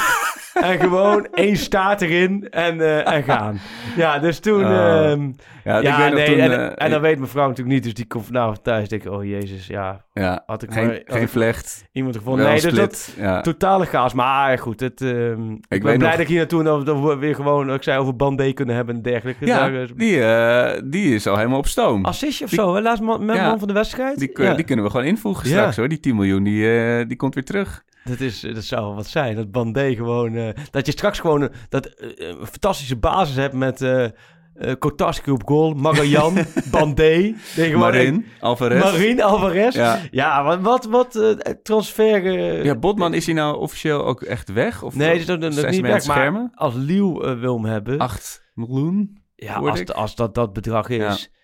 [0.62, 3.58] En gewoon één staart erin en, eh, en gaan.
[3.96, 4.62] Ja, dus toen...
[4.64, 5.30] Ehm,
[5.64, 6.38] Ja, ik weet nee, toen...
[6.38, 8.88] en, eh, en dan weet mijn vrouw natuurlijk niet, dus die komt vanavond thuis.
[8.88, 12.16] denk ik, oh jezus, ja, ja, had ik geen, maar had geen ik vlecht, iemand
[12.16, 12.44] gevonden.
[12.46, 13.40] Nee, dus dat ja.
[13.40, 14.12] totale chaos.
[14.14, 17.00] Maar goed, het, ehm, ik, ben blij nog- dat ik hier naartoe dat we- dat
[17.00, 19.46] we weer gewoon, ik zei, over Bandé kunnen hebben en dergelijke.
[19.46, 22.04] ja, eh, die, die is al helemaal op stoom.
[22.04, 22.80] Assistje of Die- zo, hè?
[22.80, 24.18] Laatst man, man van de wedstrijd.
[24.18, 25.88] Die, die kunnen we gewoon invoegen straks hoor.
[25.88, 27.84] Die 10 miljoen, die, die komt weer terug.
[28.08, 29.36] Dat, is, dat zou wat zijn.
[29.36, 30.34] Dat Bandé gewoon...
[30.34, 34.72] eh, dat je straks gewoon eh, dat, eh, een fantastische basis hebt met eh eh
[34.78, 36.34] Kotarski op goal, Magajan,
[36.70, 37.34] Bandé.
[37.74, 38.82] Marin, Alvarez.
[38.82, 39.74] Marin Alvarez.
[39.74, 40.44] Ja, Ja.
[40.44, 42.26] wat, wat, wat eh, transfer...
[42.26, 44.82] eh, ja, Botman, is hij nou officieel ook echt weg?
[44.82, 45.92] Of nee, dat is niet weg.
[45.94, 46.50] het Maar schermen?
[46.54, 47.98] als Liel eh, wil hem hebben...
[47.98, 49.18] 8 miljoen?
[49.34, 50.96] ja, als, als dat dat bedrag is...
[50.96, 51.35] Ja,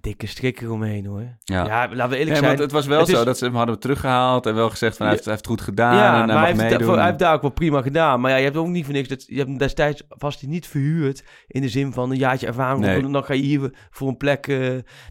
[0.00, 1.36] dikke strikken omheen hoor.
[1.44, 1.64] Ja.
[1.66, 2.58] Ja, laten we eerlijk Nee, zijn.
[2.60, 5.06] het was wel het zo is- dat ze hem hadden teruggehaald en wel gezegd van
[5.06, 6.96] hij heeft, hij heeft het goed gedaan ja, en hij maar mag hij heeft, meedoen.
[6.96, 8.20] hij heeft daar ook wel prima gedaan.
[8.20, 9.08] Maar ja, je hebt ook niet voor niks.
[9.08, 11.24] Dat, je hebt hem destijds vast hij niet verhuurd.
[11.46, 12.84] In de zin van een jaartje ervaring.
[12.84, 13.10] Nee.
[13.10, 14.46] Dan ga je hier voor een plek.
[14.46, 14.58] eh,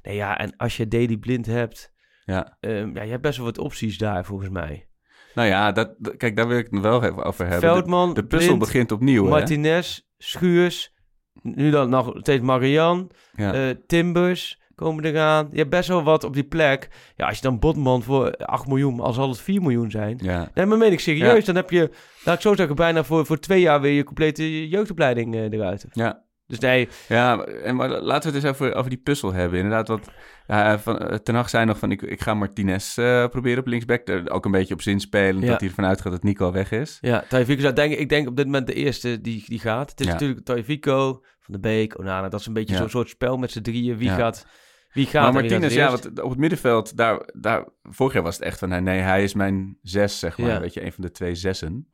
[0.02, 1.92] nee, ja, en als je Daily Blind hebt.
[2.26, 2.58] Ja.
[2.60, 4.88] ehm, ja, je hebt best wel wat opties daar volgens mij.
[5.36, 7.70] Nou ja, dat, kijk, daar wil ik het wel even over hebben.
[7.70, 9.30] De, Veldman, de puzzel Blind, begint opnieuw, hè?
[9.30, 10.94] Martinez, Schuurs.
[11.42, 13.10] Nu dan nog steeds Marian.
[13.36, 13.54] Ja.
[13.54, 15.48] eh, Timbers komen eraan.
[15.52, 16.90] Je hebt best wel wat op die plek.
[17.16, 20.20] Ja, als je dan Botman voor 8 miljoen, al zal het 4 miljoen zijn.
[20.22, 20.50] ja.
[20.54, 21.40] Nee, maar meen ik serieus.
[21.40, 21.46] Ja.
[21.46, 21.90] Dan heb je,
[22.26, 25.86] laat ik zo zeggen, bijna voor, voor twee jaar weer je complete jeugdopleiding eh, eruit.
[25.92, 26.24] Ja.
[26.52, 29.60] Dus nee, Ja, en maar laten we het eens over, over die puzzel hebben.
[29.60, 30.10] Inderdaad, wat
[30.48, 33.68] ja, van, eh, Ten Hag zei nog van ik, ik ga Martinez eh, proberen op
[33.68, 34.10] linksback.
[34.26, 35.48] Ook een beetje op zin spelen, Ja.
[35.48, 36.98] dat hij ervan uitgaat dat Nico weg is.
[37.02, 39.90] ja, zou denk ik, denk op dit moment de eerste die, die gaat.
[39.90, 40.12] Het is Ja.
[40.12, 42.30] natuurlijk Tajifico, Van de Beek, Onana.
[42.30, 42.80] Dat is een beetje Ja.
[42.80, 43.98] zo'n soort spel met z'n drieën.
[43.98, 44.46] Wie gaat,
[44.94, 48.44] wie gaat maar Martinez, ja, wat, op het middenveld, daar, daar, vorig jaar was het
[48.46, 50.62] echt van, nee, nee, hij is mijn zes, zeg maar.
[50.62, 51.88] Weet je, een van de twee zessen.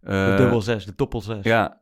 [0.00, 1.38] De Eh, dubbel zes, de toppel zes.
[1.44, 1.80] Ja,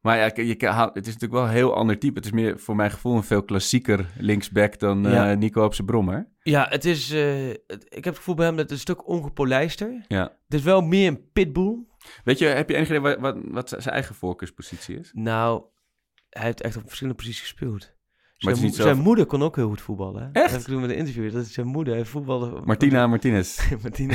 [0.00, 0.56] maar ja, je, je,
[0.92, 2.14] het is natuurlijk wel een heel ander type.
[2.16, 5.36] Het is meer voor mijn gevoel een veel klassieker linksback dan eh.
[5.36, 6.28] Nico op zijn brommer.
[6.42, 9.08] Ja, het is, eh, het- ik heb het gevoel bij hem dat het een stuk
[9.08, 10.04] ongepolijster.
[10.08, 10.22] Ja.
[10.22, 11.86] Het is wel meer een pitbull.
[12.24, 15.10] Weet je, heb je enig idee wat, wat, wat zijn eigen voorkeurspositie is?
[15.14, 15.62] Nou,
[16.30, 17.96] hij heeft echt op verschillende posities gespeeld.
[18.38, 20.22] Maar Zijn, mo- zijn moeder kon ook heel goed voetballen.
[20.22, 20.26] Hè?
[20.26, 20.34] Echt?
[20.34, 21.32] Dat heb ik toen met een interview.
[21.32, 21.94] Dat is zijn moeder.
[21.94, 22.60] Hij voetbalde.
[22.64, 23.70] Martina Martinez.
[23.82, 24.14] Martina.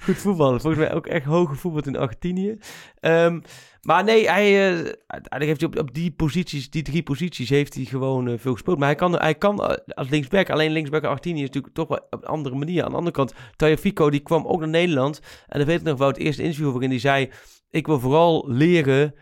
[0.00, 0.60] Goed voetballen.
[0.60, 2.58] Volgens mij ook echt hoge voetbal in Argentinië.
[3.00, 3.40] Ehm,
[3.82, 4.92] maar nee, hij, eh,
[5.28, 8.78] heeft op, op die posities, die drie posities, heeft hij gewoon eh, veel gespeeld.
[8.78, 11.88] Maar hij kan, hij kan eh, als linksback, alleen linksback in Argentinië is natuurlijk toch
[11.88, 12.82] wel op een andere manier.
[12.84, 15.20] Aan de andere kant, Tajafico, die kwam ook naar Nederland.
[15.48, 17.30] En dan weet ik nog wel het eerste interview waarin hij zei,
[17.70, 19.14] ik wil vooral leren...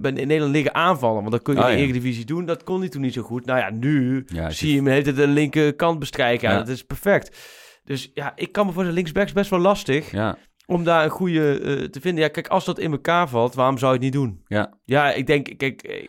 [0.00, 1.84] ben in Nederland leren aanvallen, want dat kun je Oh, in de ja.
[1.88, 2.44] Eredivisie doen.
[2.46, 3.44] Dat kon hij toen niet zo goed.
[3.46, 6.50] Nou ja, nu Ja, zie je hem heeft het de linkerkant bestrijken.
[6.50, 7.38] Ja, dat is perfect.
[7.84, 11.10] Dus ja, ik kan me voor de linksbacks best wel lastig Ja, om daar een
[11.10, 12.22] goede eh, te vinden.
[12.24, 14.40] Ja, kijk, als dat in elkaar valt, waarom zou je het niet doen?
[14.46, 14.78] ja.
[14.84, 16.08] Ja, ik denk, kijk, eh,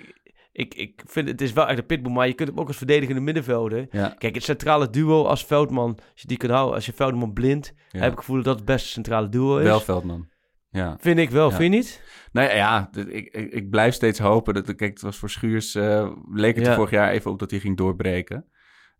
[0.51, 2.77] ik, ik vind het is wel echt een pitbull, maar je kunt hem ook als
[2.77, 3.87] verdedigende middenvelder.
[3.91, 4.15] ja.
[4.17, 7.73] Kijk, het centrale duo als Veldman, als je die kan houden, als je Veldman blind,
[7.91, 9.63] heb ik het gevoel dat dat het beste centrale duo is.
[9.63, 10.27] Wel Veldman.
[10.69, 10.97] Ja.
[10.99, 11.55] Vind ik wel, Ja.
[11.55, 12.01] vind je niet?
[12.37, 14.53] Nou ja, ik, ik, ik blijf steeds hopen.
[14.53, 16.75] Dat, kijk, het was voor Schuurs, eh, leek het Ja.
[16.75, 18.45] vorig jaar even op dat hij ging doorbreken.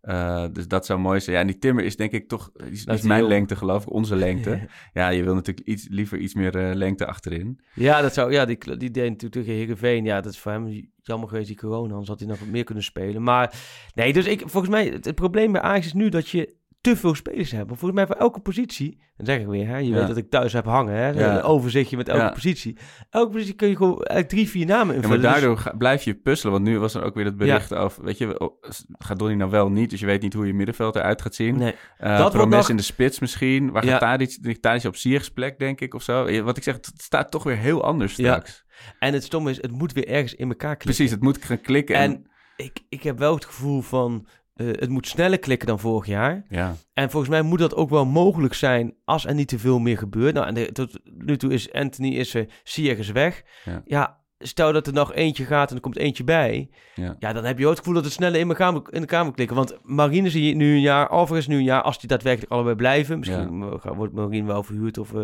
[0.00, 1.36] Eh, dus dat zou mooi zijn.
[1.36, 3.92] Ja, en die Timmer is denk ik toch, is, is mijn heel- lengte geloof ik,
[3.92, 4.68] onze lengte.
[4.92, 7.60] Ja, je wil natuurlijk iets, liever iets meer eh, lengte achterin.
[7.74, 10.04] Ja, dat zou, ja die, die deed natuurlijk tegen Heerenveen.
[10.04, 11.90] Ja, dat is voor hem jammer geweest, die corona.
[11.90, 13.22] Anders had hij nog wat meer kunnen spelen.
[13.22, 13.54] Maar
[13.94, 16.96] nee, dus ik, volgens mij, het, het probleem bij Ajax is nu dat je te
[16.96, 17.68] veel spelers hebt.
[17.68, 19.94] Volgens mij voor elke positie, dan zeg ik weer, hè, je Ja.
[19.94, 21.36] weet dat ik thuis heb hangen, hè, Ja.
[21.36, 22.30] een overzichtje met elke Ja.
[22.30, 22.76] positie.
[23.10, 25.20] Elke positie kun je gewoon eigenlijk drie, vier namen Ja, invullen.
[25.20, 26.52] maar Dus- daardoor ga- blijf je puzzelen.
[26.52, 28.62] Want nu was er ook weer dat bericht over, weet je, oh,
[28.98, 29.90] gaat Donny nou wel niet?
[29.90, 31.56] Dus je weet niet hoe je middenveld eruit gaat zien.
[31.58, 31.74] nee.
[31.98, 33.70] Eh Dat Promes nog- in de spits misschien.
[33.70, 36.42] Waar gaat Tadic, Tadic op Sier's plek, denk ik, of zo?
[36.42, 38.64] Wat ik zeg, het staat toch weer heel anders straks.
[38.98, 40.86] En het stomme is, het moet weer ergens in elkaar klikken.
[40.94, 41.94] Precies, het moet gaan klikken.
[41.96, 44.26] En, En ik, ik heb wel het gevoel van,
[44.58, 46.44] eh, het moet sneller klikken dan vorig jaar.
[46.48, 49.78] ja, En volgens mij moet dat ook wel mogelijk zijn als er niet te veel
[49.78, 50.34] meer gebeurt.
[50.34, 53.42] Nou, en de- tot nu toe is Anthony is er, Ziyech is weg.
[53.64, 53.82] Ja.
[53.84, 54.16] Ja.
[54.38, 56.70] stel dat er nog eentje gaat en er komt eentje bij.
[56.94, 57.16] ja.
[57.18, 59.34] Ja, dan heb je ook het gevoel dat het sneller in moet- in elkaar moet
[59.34, 59.56] klikken.
[59.56, 61.82] Want Marine zie je nu een jaar, Alvarez nu een jaar.
[61.82, 63.18] Als die daadwerkelijk allebei blijven.
[63.18, 65.14] Misschien gaat- wordt Marine wel verhuurd of...
[65.14, 65.22] eh,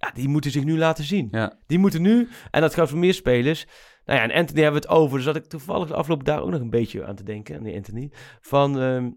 [0.00, 1.28] Ja, die moeten zich nu laten zien.
[1.30, 1.52] Ja.
[1.66, 3.66] Die moeten nu, en dat geldt voor meer spelers.
[4.04, 5.16] Nou ja, en Anthony hebben we het over.
[5.16, 7.56] Dus dat ik toevallig de afgelopen daar ook nog een beetje aan te denken.
[7.56, 8.10] aan die Anthony.
[8.40, 9.10] Van, ehm,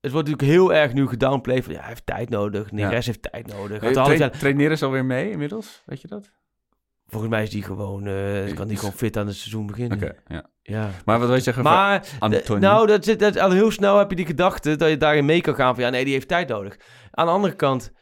[0.00, 1.64] het wordt natuurlijk heel erg nu gedownplayed.
[1.64, 2.72] Van, ja, hij heeft tijd nodig.
[2.72, 3.80] Neres heeft tijd nodig.
[3.80, 5.82] Hey, Had alles tra- traint Neres alweer mee inmiddels?
[5.86, 6.30] Weet je dat?
[7.08, 9.96] Volgens mij is die gewoon, eh, kan die gewoon fit aan het seizoen beginnen.
[9.98, 10.46] Oké, ja.
[10.62, 10.90] Ja.
[11.04, 12.60] Maar wat wil je zeggen van Maar, Anthony?
[12.60, 15.24] de- nou, dat zit, dat, al heel snel heb je die gedachte dat je daarin
[15.24, 16.76] mee kan gaan van, ja, nee, die heeft tijd nodig.
[17.10, 17.92] Aan de andere kant,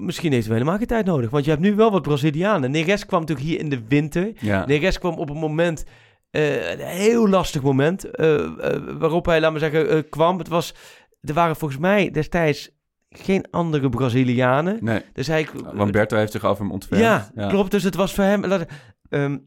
[0.00, 2.70] misschien heeft hij helemaal geen tijd nodig, want je hebt nu wel wat Brazilianen.
[2.70, 4.32] Neres kwam natuurlijk hier in de winter.
[4.40, 4.66] ja.
[4.66, 5.84] Neres kwam op een moment,
[6.30, 10.38] eh, een heel lastig moment, eh, eh, waarop hij, laat maar zeggen, kwam.
[10.38, 10.74] Het was,
[11.20, 12.70] er waren volgens mij destijds
[13.08, 14.78] geen andere Brazilianen.
[14.80, 17.02] Nee, Dus hij, Lamberto heeft zich over hem ontfermd.
[17.34, 17.70] ja, klopt.
[17.70, 18.44] Dus het was voor hem...
[18.46, 18.66] laat-
[19.08, 19.38] ehm,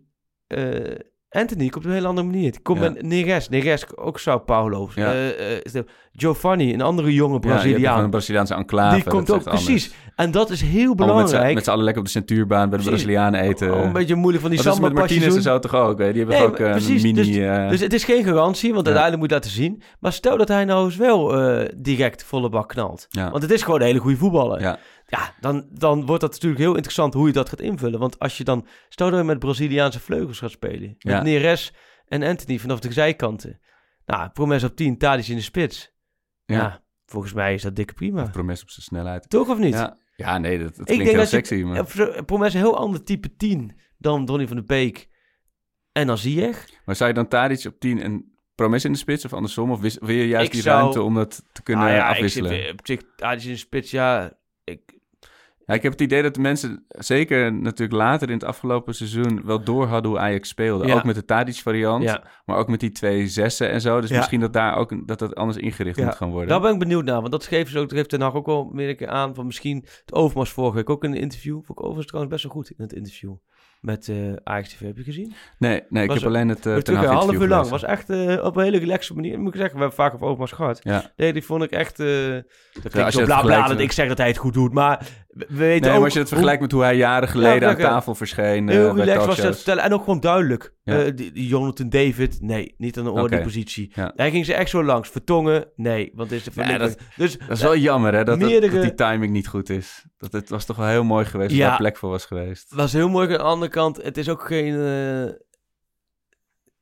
[0.47, 0.95] eh,
[1.29, 2.51] Anthony komt op een hele andere manier.
[2.51, 2.89] Die komt Ja.
[2.89, 3.49] met Neres.
[3.49, 4.89] Neres, ook Sao Paulo.
[4.95, 5.13] Ja.
[5.13, 7.89] Eh, eh, Giovanni, een andere jonge Ja, Braziliaan.
[7.89, 8.95] gewoon een Braziliaanse enclave.
[8.95, 9.67] die komt dat ook, precies.
[9.85, 9.91] anders.
[10.15, 11.53] En dat is heel belangrijk.
[11.53, 13.03] Met z'n allen lekker op de centuurbaan bij de Precies.
[13.03, 13.73] Brazilianen eten.
[13.73, 15.99] Oh, een beetje moeilijk van die dat is met samba Martinez en zo toch ook?
[15.99, 16.11] Hè?
[16.11, 17.13] Die hebben Nee, ook eh, precies, mini...
[17.13, 18.91] dus- Dus het is geen garantie, want Ja.
[18.93, 19.81] uiteindelijk moet je laten zien.
[19.99, 21.35] Maar stel dat hij nou eens wel
[21.77, 23.05] direct volle bak knalt.
[23.09, 23.31] ja.
[23.31, 24.77] Want het is gewoon een hele goede voetballer.
[25.09, 25.33] Ja.
[25.39, 27.99] Dan, dan wordt dat natuurlijk heel interessant hoe je dat gaat invullen.
[27.99, 30.87] Want als je dan, stel dat je met Braziliaanse vleugels gaat spelen.
[30.87, 31.21] Met Ja.
[31.21, 31.73] Neres
[32.05, 33.59] en Anthony vanaf de zijkanten.
[34.05, 35.91] Nou, Promes op 10, Tadic in de spits.
[36.45, 36.55] Ja.
[36.55, 36.83] ja.
[37.05, 38.23] volgens mij is dat dikke prima.
[38.29, 39.29] Promes op zijn snelheid.
[39.29, 39.73] Toch of niet?
[39.73, 39.97] Ja.
[40.15, 41.55] ja, nee, dat, dat klinkt heel dat je- sexy.
[41.55, 42.23] Maar...
[42.25, 45.07] Promes een heel ander type 10 dan Donny van de Beek
[45.91, 46.65] en dan Ziyech.
[46.85, 49.71] maar zou je dan Tadic op 10 en Promes in de spits of andersom?
[49.71, 52.51] Of wil je juist Ik die zou- ruimte om dat te kunnen Ah ja, afwisselen?
[52.51, 54.33] Ik zit, op zich, Tadic in de spits, ja.
[55.67, 58.93] Ik, Ja, ik heb het idee dat de mensen, zeker natuurlijk later in het afgelopen
[58.95, 60.87] seizoen, wel door hadden hoe Ajax speelde.
[60.87, 60.93] Ja.
[60.95, 62.23] Ook met de Tadic-variant, ja.
[62.45, 64.01] maar ook met die twee zessen en zo.
[64.01, 64.15] Dus Ja.
[64.17, 66.05] misschien dat daar ook een- dat dat anders ingericht Ja.
[66.05, 66.49] moet gaan worden.
[66.49, 68.45] Daar ben ik benieuwd naar, want dat geeft ze ook, dat geeft Ten Hag ook
[68.45, 71.53] wel meer een keer aan van misschien het Overmars vorige week ook in een interview.
[71.53, 73.33] Vond ik overigens trouwens best wel goed in het interview
[73.81, 74.79] met eh Ajax TV.
[74.79, 75.33] Heb je gezien?
[75.59, 77.67] Nee, nee ik Was heb alleen het uh, Ten Hag een half uur lang.
[77.69, 79.39] was echt eh, op een hele relaxe manier.
[79.39, 80.79] Moet ik zeggen, we hebben vaak over Overmars gehad.
[80.83, 81.11] Ja.
[81.15, 81.99] Nee, die vond ik echt...
[81.99, 85.07] eh dat klinkt je zo bla dat ik zeg dat hij het goed doet, maar
[85.37, 85.95] we we weten Nee, ook...
[85.95, 88.93] maar als je het vergelijkt met hoe hij jaren geleden aan tafel verscheen eh, Heel
[88.93, 89.83] bij relaxed was dat vertellen.
[89.83, 90.73] En ook gewoon duidelijk.
[90.83, 91.03] Ja.
[91.03, 93.91] Eh, die, die Jonathan David, nee, niet aan de orde positie.
[93.93, 94.11] Ja.
[94.15, 95.09] Hij ging ze echt zo langs.
[95.09, 97.07] Vertongen, nee, want is de Ja, verlichting.
[97.15, 100.05] Dus Dat is wel jammer, hè, dat, dat- Meerdere- dat die timing niet goed is.
[100.17, 101.67] Dat het was toch wel heel mooi geweest als Ja.
[101.67, 102.73] daar plek voor was geweest.
[102.75, 103.27] was heel mooi.
[103.27, 104.73] Aan de andere kant, het is ook geen...
[104.73, 105.33] eh,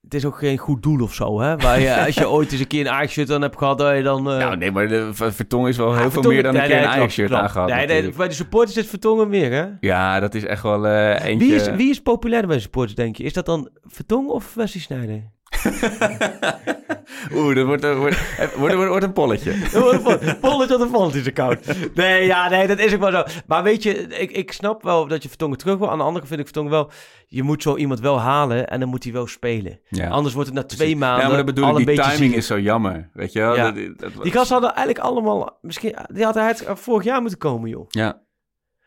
[0.06, 1.58] het is ook geen goed doel of zo, hè?
[1.58, 4.04] Waar je, als je ooit eens een keer een Ajax-shirt aan hebt gehad, dat je
[4.04, 4.32] dan...
[4.32, 6.70] eh, nou, nee, maar de Ver- Vertongen is wel heel veel meer dan een keer
[6.70, 7.56] nee, een Ajax-shirt.
[7.66, 9.66] Nee, nee, bij de supporters is Vertongen meer, hè?
[9.80, 11.48] Ja, dat is echt wel eh, eentje...
[11.48, 13.24] Wie is, wie is populair bij de supporters, denk je?
[13.24, 15.34] Is dat dan Vertongen of Wesley Sneijder?
[17.36, 18.18] Oeh, dat wordt, een- wordt,
[18.56, 19.54] wordt, wordt, wordt een polletje.
[20.42, 21.60] Pollet tot een Pollet is koud.
[21.94, 23.24] Nee, ja, nee, dat is ook wel zo.
[23.48, 25.90] Maar weet je, ik, ik snap wel dat je Vertongen terug wil.
[25.90, 26.92] Aan de andere kant vind ik Vertongen wel...
[27.28, 29.80] Je moet zo iemand wel halen en dan moet hij wel spelen.
[29.90, 30.10] Ja.
[30.10, 30.98] Anders wordt het na twee Precies.
[31.00, 33.40] maanden Ja, maar dat bedoel al ik, een die timing is zo jammer, weet je
[33.40, 33.56] wel?
[33.56, 33.72] Ja.
[33.72, 35.58] Dat- dat- Die gasten hadden eigenlijk allemaal...
[35.62, 37.86] Misschien, die hadden hij vorig jaar moeten komen, joh.
[37.90, 38.22] Ja,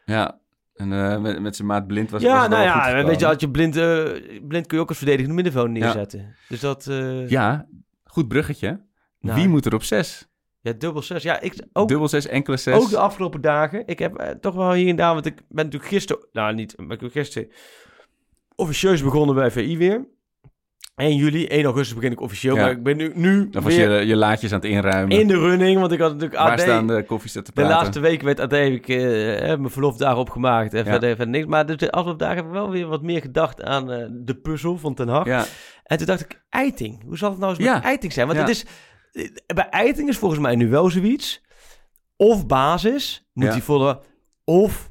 [0.04, 0.38] ja.
[0.78, 3.26] En eh, met, met zijn maat blind was ja, wel nou goed ja, weet je,
[3.26, 4.04] had je blind, eh,
[4.48, 6.34] blind kun je ook als verdedigende middenveld neerzetten.
[6.48, 6.86] Dus dat...
[6.86, 7.66] eh, Ja,
[8.04, 8.80] goed bruggetje.
[9.20, 9.38] Nou.
[9.40, 10.28] Wie moet er op zes?
[10.60, 11.22] ja, dubbel zes.
[11.22, 12.74] Ja, ik, ook, Dubbel zes, enkele zes.
[12.74, 13.86] ook de afgelopen dagen.
[13.86, 16.26] Ik heb toch wel hier en daar, want ik ben natuurlijk gisteren...
[16.32, 17.48] Nou, niet, maar ik ben gisteren
[18.54, 20.08] officieus begonnen bij VI weer.
[20.98, 22.54] 1 juli, 1 augustus begin ik officieel.
[22.54, 22.60] Ja.
[22.62, 25.18] Maar ik ben nu, nu Dan was weer je je laadjes aan het inruimen.
[25.20, 26.60] in de running, want ik had natuurlijk Waar AD...
[26.60, 27.78] staan de koffiezetten De praten?
[27.78, 28.98] laatste week werd AD heb ik eh,
[29.46, 30.90] mijn verlofdagen opgemaakt en Ja.
[30.90, 31.46] verder, verder niks.
[31.46, 34.78] Maar de afgelopen dagen heb ik wel weer wat meer gedacht aan eh, de puzzel
[34.78, 35.26] van Ten Hag.
[35.26, 35.44] Ja,
[35.84, 37.02] En toen dacht ik, Eiting.
[37.06, 37.74] Hoe zal het nou eens Ja.
[37.74, 38.26] met Eiting zijn?
[38.26, 38.64] Want het is,
[39.12, 41.46] eh, bij Eiting is volgens mij nu wel zoiets.
[42.16, 43.98] Of basis, moet hij volgen,
[44.44, 44.90] of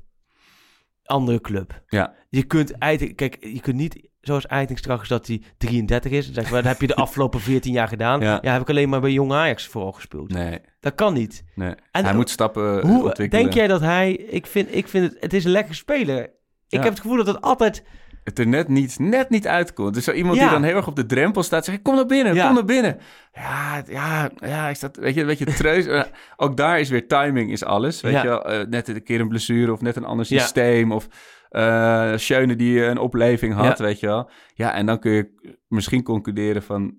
[1.08, 1.82] andere club.
[1.88, 2.14] Ja.
[2.30, 6.32] Je kunt Eiting, kijk, je kunt niet zoals Eiting straks dat hij 33 is.
[6.32, 8.20] Zeg maar, dat heb je de afgelopen 14 jaar gedaan.
[8.22, 8.40] Ja.
[8.42, 10.32] Ja, heb ik alleen maar bij Jong Ajax vooral gespeeld.
[10.32, 11.44] nee, Dat kan niet.
[11.56, 11.74] nee.
[11.92, 13.44] En hij moet stappen eh, Hoe ontwikkelen.
[13.44, 14.12] denk jij dat hij...
[14.12, 15.22] Ik vind, ik vind het...
[15.22, 16.24] Het is een lekker speler.
[16.24, 16.30] Ik
[16.68, 16.80] Ja.
[16.82, 17.84] heb het gevoel dat het altijd...
[18.28, 19.94] Het er net niet, net niet uitkomt.
[19.94, 20.42] Dus zo iemand Ja.
[20.44, 22.46] die dan heel erg op de drempel staat, zegt: Kom naar binnen, Ja.
[22.46, 22.98] kom naar binnen.
[23.34, 25.86] Ja, ja, ja, ik sta, weet je, een beetje treus.
[25.86, 26.04] Eh,
[26.36, 28.02] Ook daar is weer timing is alles.
[28.02, 28.22] Weet Ja.
[28.22, 30.92] je wel, Eh, net een keer een blessure of net een ander systeem.
[30.92, 31.08] Of
[31.50, 34.30] eh Schöne die een opleving had, weet je wel.
[34.54, 36.96] Ja, en dan kun je misschien concluderen van...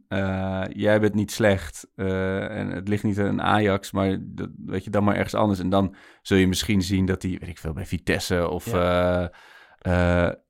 [0.73, 5.05] jij bent niet slecht en het ligt niet aan Ajax, maar dat, weet je, dan
[5.05, 5.61] maar ergens anders.
[5.61, 8.67] En dan zul je misschien zien dat hij, weet ik veel, bij Vitesse of...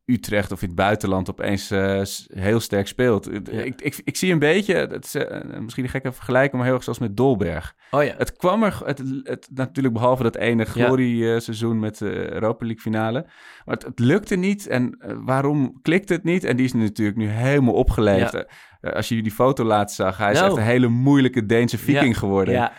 [0.09, 2.03] Utrecht of in het buitenland opeens eh,
[2.35, 3.33] heel sterk speelt.
[3.33, 6.75] Ik, ik, ik zie een beetje, het is, eh, misschien een gekke vergelijking, maar heel
[6.75, 7.75] erg zoals met Dolberg.
[7.91, 8.15] Oh ja.
[8.19, 13.23] Het kwam er, het, het, natuurlijk behalve dat ene glorie-seizoen met de Europa League finale.
[13.65, 14.67] Maar het, het lukte niet.
[14.67, 16.45] En eh, waarom klikte het niet?
[16.45, 18.33] En die is natuurlijk nu helemaal opgeleefd.
[18.33, 18.91] Ja.
[18.91, 20.51] Als je die foto laatst zag, hij is Nou.
[20.51, 22.19] echt een hele moeilijke Deense viking Ja.
[22.19, 22.55] geworden.
[22.55, 22.73] Ja.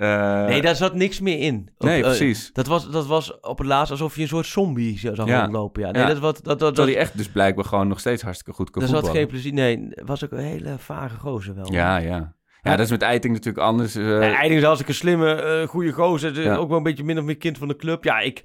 [0.00, 1.70] Eh, Nee, daar zat niks meer in.
[1.78, 2.50] Op, nee, eh, precies.
[2.52, 5.40] dat, was, dat was op het laatst alsof je een soort zombie zou Ja.
[5.40, 5.82] rondlopen.
[5.82, 5.90] Ja.
[5.90, 6.08] Nee, Ja.
[6.08, 8.70] dat, wat, dat, dat, Terwijl dat, hij echt dus blijkbaar gewoon nog steeds hartstikke goed
[8.70, 9.52] kan daar zat geen plezier.
[9.52, 11.72] Nee, was ook een hele vage gozer wel.
[11.72, 12.34] Ja, ja.
[12.62, 13.94] Ja, dat is met Eiting natuurlijk anders.
[13.94, 16.34] eh, Ja, Eindelijk als ik een slimme, goede gozer.
[16.34, 16.56] dus Ja.
[16.56, 18.04] Ook wel een beetje min of meer kind van de club.
[18.04, 18.42] Ja, ik...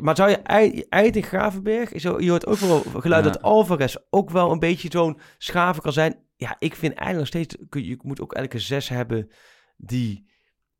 [0.00, 1.90] Maar zou je Ei- Eiting Gravenberg...
[1.94, 3.30] Zo, je hoort ook wel geluid Ja.
[3.30, 6.18] dat Alvarez ook wel een beetje zo'n schaven kan zijn.
[6.36, 7.56] Ja, ik vind eigenlijk nog steeds...
[7.86, 9.30] Je moet ook een zes hebben
[9.76, 10.28] die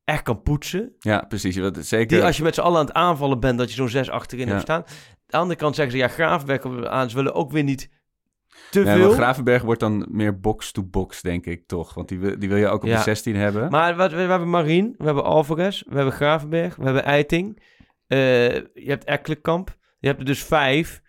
[0.07, 0.93] echt kan poetsen.
[0.99, 1.57] ja, precies.
[1.57, 2.17] Wat, zeker.
[2.17, 4.45] Die als je met z'n allen aan het aanvallen bent, dat je zo'n zes achterin
[4.47, 4.51] Ja.
[4.51, 4.81] hebt staan.
[4.83, 4.87] Aan
[5.27, 7.91] de andere kant zeggen ze, ja, Gravenberg aan, ze willen ook weer niet
[8.71, 9.11] te Nee, veel.
[9.13, 11.95] Gravenberg wordt dan meer box-to-box, denk ik toch.
[11.95, 12.97] Want die, wil- die wil je ook op Ja.
[12.97, 13.71] de 16 hebben.
[13.71, 17.63] Maar wat, we, we hebben Marien, we hebben Alvarez, we hebben Gravenberg, we hebben Eiting.
[18.07, 19.77] Eh, je hebt Ekkelenkamp.
[19.99, 21.03] Je hebt er dus vijf.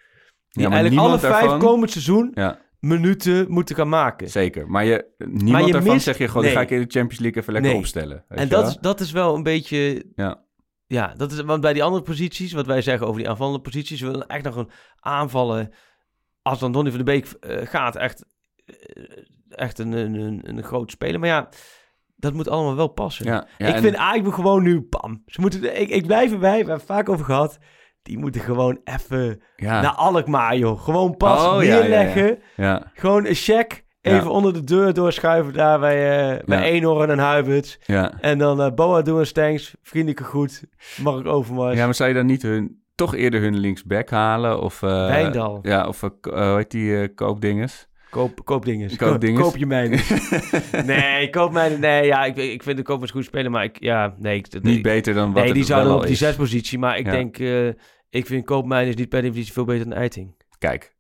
[0.50, 4.30] Die Ja, eigenlijk alle vijf daarvan- komend seizoen Ja, minuten moeten gaan maken.
[4.30, 4.70] zeker.
[4.70, 6.54] Maar je, niemand je daarvan mist- zeg je gewoon, nee.
[6.54, 7.80] ga ik in de Champions League even lekker Nee.
[7.80, 8.26] opstellen.
[8.28, 8.70] Weet en dat wel?
[8.70, 10.06] is, dat is wel een beetje...
[10.16, 10.46] Ja.
[10.88, 14.02] Ja, dat is, want bij die andere posities, wat wij zeggen over die aanvallende posities,
[14.02, 15.74] we willen echt nog een aanvallen.
[16.42, 18.26] Als dan Donny van de Beek eh, gaat, echt,
[18.66, 18.76] eh,
[19.50, 21.20] echt een, een, een, een groot speler.
[21.20, 21.50] Maar ja,
[22.16, 23.26] dat moet allemaal wel passen.
[23.26, 25.24] Ja, ja, ik en- vind eigenlijk gewoon nu, pam.
[25.26, 27.58] Ze moeten, ik, ik blijf erbij, we hebben het vaak over gehad.
[28.08, 30.82] Die moeten gewoon even ja, naar Alkmaar, joh.
[30.82, 32.38] Gewoon pas Oh, ja, ja, neerleggen.
[32.56, 33.86] ja, Gewoon een check.
[34.02, 36.62] Even onder de deur doorschuiven daar bij, eh bij.
[36.64, 37.80] Eenhoorn en Huiberts.
[37.86, 38.12] ja.
[38.22, 39.76] En dan eh Boa doen en Stengs.
[39.84, 40.64] Vriendelijke groet.
[41.04, 41.78] Mark Overmars.
[41.78, 44.62] ja, maar zou je dan niet hun, toch eerder hun linksback halen?
[44.62, 45.60] Of, Wijndal.
[45.62, 47.88] Ja, of hoe heet die koopdinges?
[48.10, 48.96] Koop, koop dinges.
[48.96, 49.24] Koop.
[49.36, 50.00] Koop je mijnen.
[50.86, 51.80] nee, koop mijnen.
[51.80, 54.38] Nee, ja, ik, ik vind de koopmans goed spelen, maar ik, ja, nee.
[54.38, 56.18] Ik, Niet beter dan wat Nee, die zouden op die is.
[56.18, 56.80] zespositie.
[56.80, 57.12] Maar ik Ja.
[57.12, 57.38] denk,
[58.18, 60.36] ik vind koopmijnen niet per definitie veel beter dan Eiting.
[60.60, 60.96] Kijk,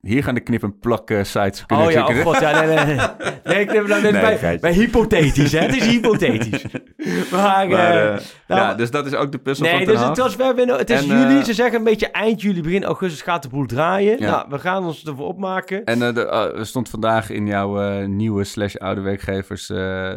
[0.00, 2.96] hier gaan de knip- en plak sites kunnen Oh ja, oh god, ja, nee, nee.
[3.62, 4.60] Ik neem nou net Nee, bij, geitje.
[4.60, 5.58] bij hypothetisch, hè.
[5.58, 6.64] Het is hypothetisch.
[7.30, 10.02] Maar, Maar, eh, eh, nou, ja, dus dat is ook de puzzel Nee, van dus
[10.04, 10.42] het, was, we
[10.78, 11.38] het is En, juli.
[11.38, 14.18] eh, Ze zeggen een beetje eind juli, begin augustus gaat de boel draaien.
[14.20, 14.30] Ja.
[14.30, 15.84] Nou, we gaan ons ervoor opmaken.
[15.84, 19.66] En er stond vandaag in jouw nieuwe slash oude werkgevers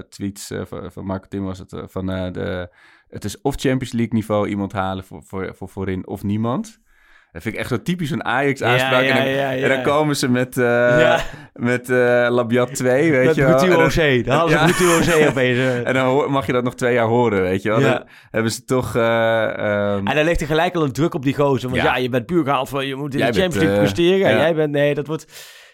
[0.09, 2.69] tweets van, van Marco Tim was het van de,
[3.09, 6.83] het is of Champions League niveau iemand halen voor, voor, voor voorin of niemand.
[7.31, 9.03] Dat vind ik echt zo typisch een Ajax aanspraak.
[9.03, 9.63] Ja, en, dan, ja, ja, ja.
[9.63, 11.19] en dan komen ze met, Ja.
[11.53, 13.57] met eh Labiat 2, weet Met je wel.
[13.59, 14.25] Dan- OC.
[14.25, 15.57] Dan hadden ze OC opeens.
[15.57, 15.87] eh.
[15.87, 17.79] En dan mag je dat nog twee jaar horen, weet je wel.
[17.79, 18.95] Dan hebben ze toch...
[18.95, 21.69] ehm, En dan ligt er gelijk al een druk op die gozer.
[21.69, 24.27] Want ja, je bent puur gehaald van je moet in de Champions League presteren.
[24.29, 25.25] En jij bent, nee, dat wordt,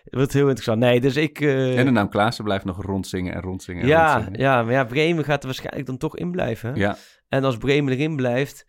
[0.04, 0.80] dat wordt heel interessant.
[0.80, 1.40] Nee, dus ik...
[1.42, 4.40] eh, en de naam Klaassen blijft nog rondzingen en rondzingen en ja, rondzingen.
[4.40, 6.76] ja, maar ja, Bremen gaat er waarschijnlijk dan toch in blijven.
[6.76, 6.98] Ja,
[7.30, 8.66] En als Bremen erin blijft,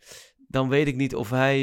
[0.48, 1.58] dan weet ik niet of hij...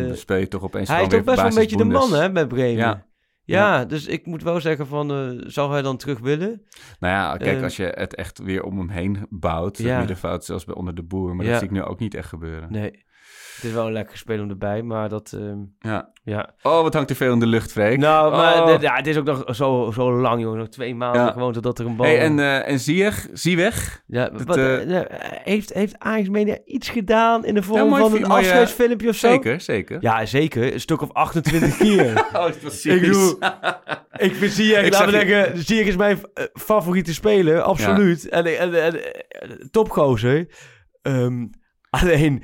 [0.00, 2.12] eh, dan speel je toch opeens hij is toch best wel een beetje de man,
[2.14, 2.76] hè, met Bremen.
[2.76, 3.06] Ja.
[3.44, 6.62] Ja, dus ik moet wel zeggen van, eh zou hij dan terug willen?
[7.00, 9.98] Nou ja, kijk, als je het echt weer om hem heen bouwt, Ja.
[9.98, 11.50] middenveld, zoals bij onder de boer, maar Ja.
[11.50, 12.72] dat zie ik nu ook niet echt gebeuren.
[12.72, 13.04] Nee.
[13.62, 16.10] Het is wel een lekker spelen erbij, maar dat, ehm, Ja.
[16.22, 16.54] ja.
[16.62, 17.98] Oh, wat hangt er veel in de lucht, Freek.
[17.98, 18.80] Nou, maar Oh.
[18.80, 20.58] ja, het is ook nog zo, zo lang, jongen.
[20.58, 21.30] Nog twee maanden Ja.
[21.32, 22.06] gewoon totdat er een bal...
[22.06, 24.02] Hey, en, eh en Ziyech, Ziyech?
[24.06, 25.06] ja, dat, wat, eh, eh,
[25.44, 29.28] heeft, heeft Ajax Media iets gedaan in de vorm Ja, van een afscheidsfilmpje of zo?
[29.28, 29.98] Zeker, zeker.
[30.00, 30.72] Ja, zeker.
[30.72, 32.10] Een stuk of 28 keer.
[32.32, 32.84] Oh, precies.
[32.94, 33.30] Ik bedoel,
[34.26, 36.18] ik vind Ik laten we zeggen, is mijn
[36.52, 38.28] favoriete speler, absoluut.
[38.28, 40.46] En, en, en, en topgozer.
[41.02, 41.46] Ehm,
[41.90, 42.42] alleen,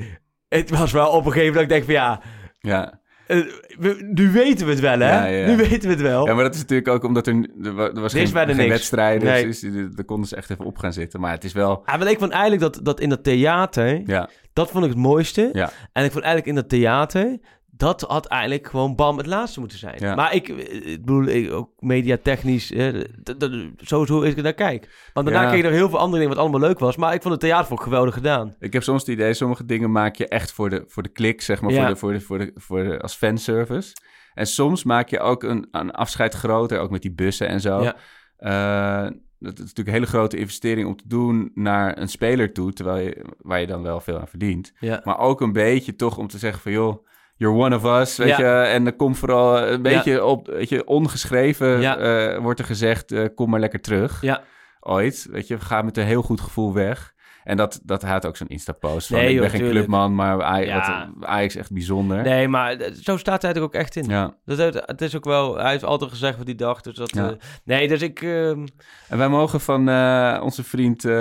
[0.48, 2.20] het was wel op een gegeven moment dat ik denk van ja,
[2.60, 3.00] Ja.
[3.26, 3.42] eh,
[3.78, 5.08] we- nu weten we het wel hè.
[5.08, 5.46] Ja, ja, ja.
[5.46, 6.26] Nu weten we het wel.
[6.26, 8.48] ja, maar dat is natuurlijk ook omdat er, er, wa- er was Er geen, bijna
[8.52, 8.70] geen niks.
[8.70, 9.44] wedstrijden, Nee.
[9.46, 9.62] dus
[9.96, 11.20] er konden ze echt even op gaan zitten.
[11.20, 14.28] Maar het is wel, Ja, maar ik vond eigenlijk dat, dat in dat theater, ja,
[14.52, 15.48] dat vond ik het mooiste.
[15.52, 15.70] ja.
[15.92, 17.38] En ik vond eigenlijk in dat theater,
[17.78, 19.94] dat had eigenlijk gewoon bam het laatste moeten zijn.
[19.98, 20.14] Ja.
[20.14, 22.88] Maar ik, eh, ik bedoel, ik, ook mediatechnisch, eh,
[23.22, 23.50] d- d-
[23.88, 25.10] sowieso is ik naar kijk.
[25.12, 25.48] Want daarna Ja.
[25.48, 26.96] kreeg ik nog heel veel andere dingen wat allemaal leuk was.
[26.96, 28.54] Maar ik vond het theater ik geweldig gedaan.
[28.58, 31.40] Ik heb soms het idee, sommige dingen maak je echt voor de, voor de klik,
[31.42, 31.94] zeg maar, Ja.
[31.96, 33.92] voor de, voor de, voor de, voor de, als fanservice.
[34.34, 37.82] En soms maak je ook een, een afscheid groter, ook met die bussen en zo.
[37.82, 37.96] Ja.
[38.36, 42.72] Eh, dat is natuurlijk een hele grote investering om te doen naar een speler toe,
[42.72, 44.72] terwijl je, waar je dan wel veel aan verdient.
[45.04, 47.06] Maar ook een beetje toch om te zeggen van, joh,
[47.38, 48.38] you're one of us, weet Ja.
[48.38, 48.66] je.
[48.68, 51.96] En dan komt vooral een beetje op, weet je, ongeschreven Ja.
[51.98, 54.42] eh, wordt er gezegd, eh, kom maar lekker terug Ja.
[54.80, 55.26] ooit.
[55.30, 57.14] Weet je, ga met een heel goed gevoel weg.
[57.48, 59.06] En dat, dat had ook zo'n Insta-post.
[59.08, 59.78] Van, ik joh, ben geen tuurlijk.
[59.86, 61.08] clubman, maar Ja.
[61.20, 62.22] Ajax echt bijzonder.
[62.22, 64.04] Nee, maar zo staat hij er ook echt in.
[64.08, 64.34] Ja.
[64.44, 66.84] Dat, het is ook wel, hij heeft altijd gezegd wat hij dacht.
[66.84, 67.28] Dus dat, Ja.
[67.28, 67.34] eh,
[67.64, 68.22] nee, dus ik...
[68.22, 68.66] ehm,
[69.08, 71.12] En wij mogen van eh, onze vriend eh,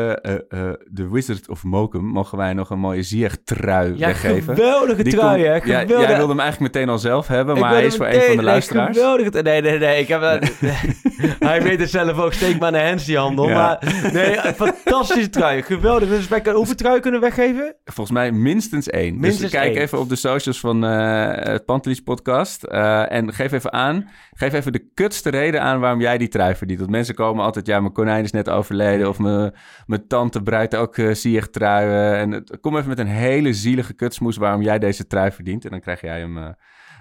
[0.93, 2.03] The Wizard of Mokum...
[2.05, 4.55] mogen wij nog een mooie Ziyech-trui ja, weggeven.
[4.55, 5.53] geweldige Die trui, hè?
[5.55, 8.21] ja, jij wilde hem eigenlijk meteen al zelf hebben, Ik maar hij is voor een
[8.21, 8.97] van de luisteraars.
[8.97, 9.41] geweldig.
[9.43, 9.99] Nee, nee, nee.
[9.99, 10.21] Ik heb,
[11.49, 12.33] hij weet het zelf ook.
[12.33, 13.49] Steek maar naar Hens die handel.
[13.49, 15.61] Maar nee, fantastische trui.
[15.61, 16.09] Geweldig.
[16.17, 17.75] Dus wij kunnen, hoeveel trui kunnen we weggeven?
[17.85, 19.19] Volgens mij minstens één.
[19.19, 19.81] Minstens dus kijk één.
[19.81, 22.63] even op de socials van eh het Pantelis podcast.
[22.63, 24.09] eh, en geef even aan.
[24.33, 26.79] Geef even de kutste reden aan waarom jij die trui verdient.
[26.79, 29.07] Want mensen komen altijd, ja, mijn konijn is net overleden.
[29.09, 29.53] Of mijn,
[29.85, 32.15] mijn tante breidt ook uh, zielig truien.
[32.17, 35.63] En het- kom even met een hele zielige kutsmoes waarom jij deze trui verdient.
[35.65, 36.49] En dan krijg jij hem eh,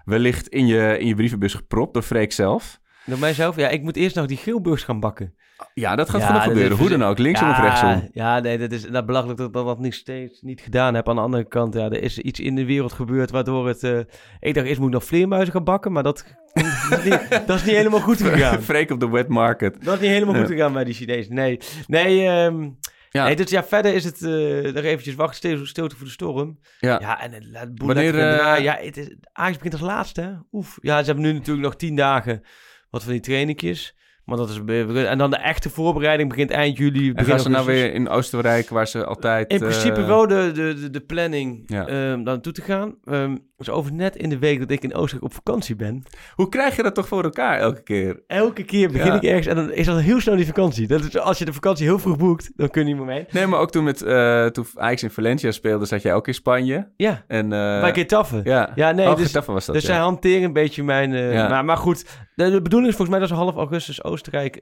[0.05, 2.81] wellicht in je, in je brievenbus gepropt door Freek zelf.
[3.05, 3.57] Door mijzelf?
[3.57, 5.35] Ja, ik moet eerst nog die geelburgers gaan bakken.
[5.75, 6.77] Ja, dat gaat Ja, gebeuren.
[6.77, 8.09] Hoe dan ook, linksom of rechtsom.
[8.12, 11.09] Ja, nee, dat is dat belachelijk dat ik dat niet steeds niet gedaan heb.
[11.09, 13.83] Aan de andere kant, ja, er is iets in de wereld gebeurd waardoor het...
[13.83, 13.99] eh,
[14.40, 16.64] ik dacht eerst moet ik nog vleermuizen gaan bakken, maar dat, dat,
[16.99, 18.62] is, niet, dat is niet helemaal goed gegaan.
[18.62, 19.85] Freek op de wet market.
[19.85, 21.35] Dat is niet helemaal goed gegaan bij die Chinezen.
[21.35, 22.69] Nee, nee, ehm,
[23.11, 23.25] Ja.
[23.25, 26.59] nee dus ja, verder is het eh nog eventjes wachten, stilte, stilte voor de storm.
[26.81, 26.99] Ja.
[27.01, 28.62] Ja, en het laat Wanneer, eh.
[28.62, 30.31] Ja, het is, Ajax begint als laatste, hè?
[30.53, 30.79] Oef.
[30.83, 32.42] Ja, ze hebben nu natuurlijk nog tien dagen
[32.90, 33.95] wat van die trainingjes.
[34.27, 34.61] Maar dat is...
[35.05, 37.09] En dan de echte voorbereiding begint eind juli.
[37.09, 39.51] En begin gaan ze nou weer in Oostenrijk, waar ze altijd...
[39.51, 41.87] In principe eh, wel de, de, de, de planning Ja.
[41.87, 42.95] ehm, daar naartoe te gaan.
[43.05, 46.03] Ehm dus over net in de week dat ik in Oostenrijk op vakantie ben.
[46.35, 48.23] Hoe krijg je dat toch voor elkaar elke keer?
[48.27, 49.14] Elke keer begin Ja.
[49.14, 50.87] ik ergens en dan is dat heel snel die vakantie.
[50.87, 53.27] Dat is, als je de vakantie heel vroeg boekt, dan kun je niet meer mee.
[53.31, 56.35] Nee, maar ook toen, met, eh, toen Ajax in Valencia speelde, zat jij ook in
[56.35, 56.92] Spanje.
[56.97, 58.40] Ja, En, eh, bij Getafe.
[58.45, 59.90] Ja, Ja, nee, oh, dus- Getafe was dat, dus ja.
[59.92, 61.14] zij hanteren een beetje mijn...
[61.14, 61.49] eh, Ja.
[61.49, 64.61] maar, maar goed, de, de bedoeling is volgens mij dat ze half augustus Oostenrijk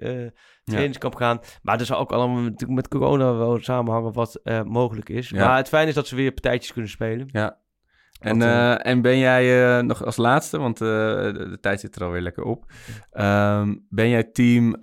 [0.64, 1.40] trainingskamp gaan.
[1.62, 5.28] Maar dat zal ook allemaal met, met corona wel samenhangen wat mogelijk is.
[5.28, 5.46] Ja.
[5.46, 7.28] Maar het fijne is dat ze weer partijtjes kunnen spelen.
[7.32, 7.62] Ja.
[8.24, 11.96] En, eh, eh, en ben jij eh, nog als laatste, want de, de tijd zit
[11.96, 12.64] er alweer lekker op.
[13.10, 14.74] Ehm, ben jij team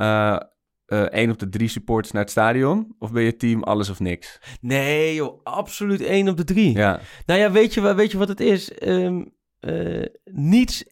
[1.10, 2.96] één op de drie supporters naar het stadion?
[3.00, 4.40] Of ben je team alles of niks?
[4.62, 6.78] Nee joh, absoluut één op de drie.
[6.78, 8.74] Ja, Nou ja, weet je, weet je wat het is?
[8.74, 9.22] Ehm,
[9.60, 10.84] eh, niets,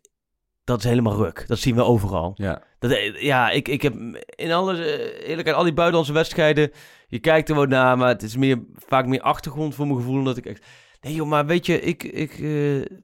[0.63, 1.43] dat is helemaal ruk.
[1.47, 2.31] Dat zien we overal.
[2.35, 2.67] ja.
[2.79, 3.93] Dat, ja, ik, ik heb
[4.35, 4.73] in alle
[5.25, 6.71] eerlijkheid, al die buitenlandse wedstrijden,
[7.07, 10.17] je kijkt er wel naar, maar het is meer, vaak meer achtergrond voor mijn gevoel,
[10.17, 10.65] omdat ik echt...
[11.01, 12.97] Nee joh, maar weet je, ik, ik, eh,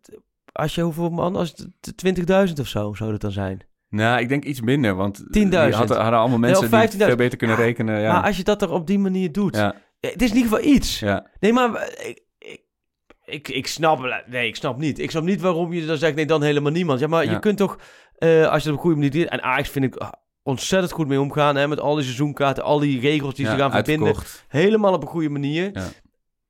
[0.52, 3.62] als je hoeveel man, als het t- 20.000 of zo, zou dat dan zijn?
[3.90, 5.28] Nou, ik denk iets minder, want 10.000.
[5.32, 6.98] die hadden, hadden allemaal mensen die 15.000.
[6.98, 8.00] veel beter kunnen Ja, rekenen.
[8.02, 8.14] Ja.
[8.14, 10.52] Maar als je dat er op die manier doet, ja, eh, het is in ieder
[10.52, 11.00] geval iets.
[11.00, 11.28] ja.
[11.40, 12.62] Nee, maar eh, ik, ik,
[13.26, 14.24] ik, ik snap...
[14.28, 15.00] Nee, ik snap niet.
[15.00, 17.00] Ik snap niet waarom je dan zegt, nee, dan helemaal niemand.
[17.00, 17.78] Ja, maar je kunt toch,
[18.18, 19.28] eh, als je op een goede manier doet...
[19.28, 20.12] En Ajax vind ik ah,
[20.44, 23.58] ontzettend goed mee omgaan, hè, met al die seizoenkaarten, al die regels die ja, ze
[23.58, 24.16] gaan verbinden.
[24.48, 25.70] Helemaal op een goede manier.
[25.74, 25.84] Ja.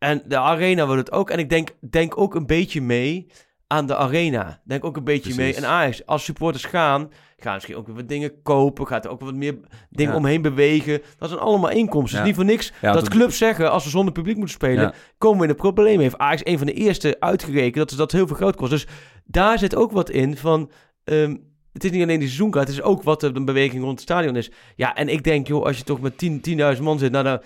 [0.06, 1.30] En de arena wil het ook.
[1.30, 3.28] En ik denk, denk ook een beetje mee
[3.68, 4.62] aan de arena.
[4.66, 5.38] Denk ook een beetje Precies.
[5.38, 5.56] mee.
[5.56, 8.88] En Ajax, als supporters gaan, gaan misschien ook weer wat dingen kopen.
[8.88, 9.58] Gaat er ook wat meer
[9.90, 10.18] dingen Ja.
[10.18, 11.02] omheen bewegen.
[11.18, 12.20] Dat zijn allemaal inkomsten.
[12.20, 12.26] Ja.
[12.26, 14.56] Het is niet voor niks Ja, dat dat- clubs zeggen, als we zonder publiek moeten
[14.56, 16.00] spelen, komen we in een probleem.
[16.00, 18.72] Heeft Ajax een van de eerste uitgerekend dat dat heel veel geld kost.
[18.72, 18.88] Dus
[19.26, 20.72] daar zit ook wat in van...
[21.04, 21.36] ehm,
[21.74, 24.36] het is niet alleen die seizoenkaart, het is ook wat de beweging rond het stadion
[24.36, 24.52] is.
[24.76, 26.42] Ja, en ik denk, joh, als je toch met 10
[26.78, 27.42] 10.000 man zit, nou dan...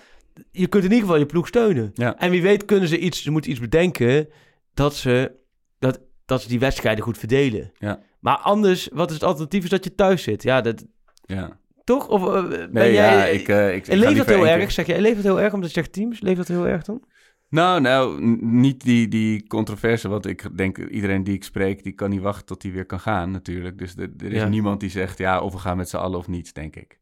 [0.50, 1.90] Je kunt in ieder geval je ploeg steunen.
[1.94, 2.18] Ja.
[2.18, 4.28] En wie weet kunnen ze iets, ze moeten iets bedenken
[4.74, 5.32] dat ze,
[5.78, 7.72] dat, dat ze die wedstrijden goed verdelen.
[7.78, 8.00] Ja.
[8.20, 9.64] Maar anders, wat is het alternatief?
[9.64, 10.42] Is dat je thuis zit.
[10.42, 10.84] Ja, dat,
[11.26, 11.58] Ja.
[11.84, 12.08] toch?
[12.08, 13.16] Of eh, ben Nee, jij...
[13.16, 14.58] ja, ik, eh, ik, ik ga leeft dat heel erg?
[14.58, 16.20] keer- Zeg je, leeft dat heel erg omdat je zegt teams?
[16.20, 17.02] Leeft dat heel erg dan?
[17.48, 22.10] Nou, nou, niet die, die controverse, want ik denk iedereen die ik spreek, die kan
[22.10, 23.78] niet wachten tot hij weer kan gaan natuurlijk.
[23.78, 24.48] Dus er, er is Ja.
[24.48, 26.98] niemand die zegt, ja, of we gaan met z'n allen of niet, denk ik.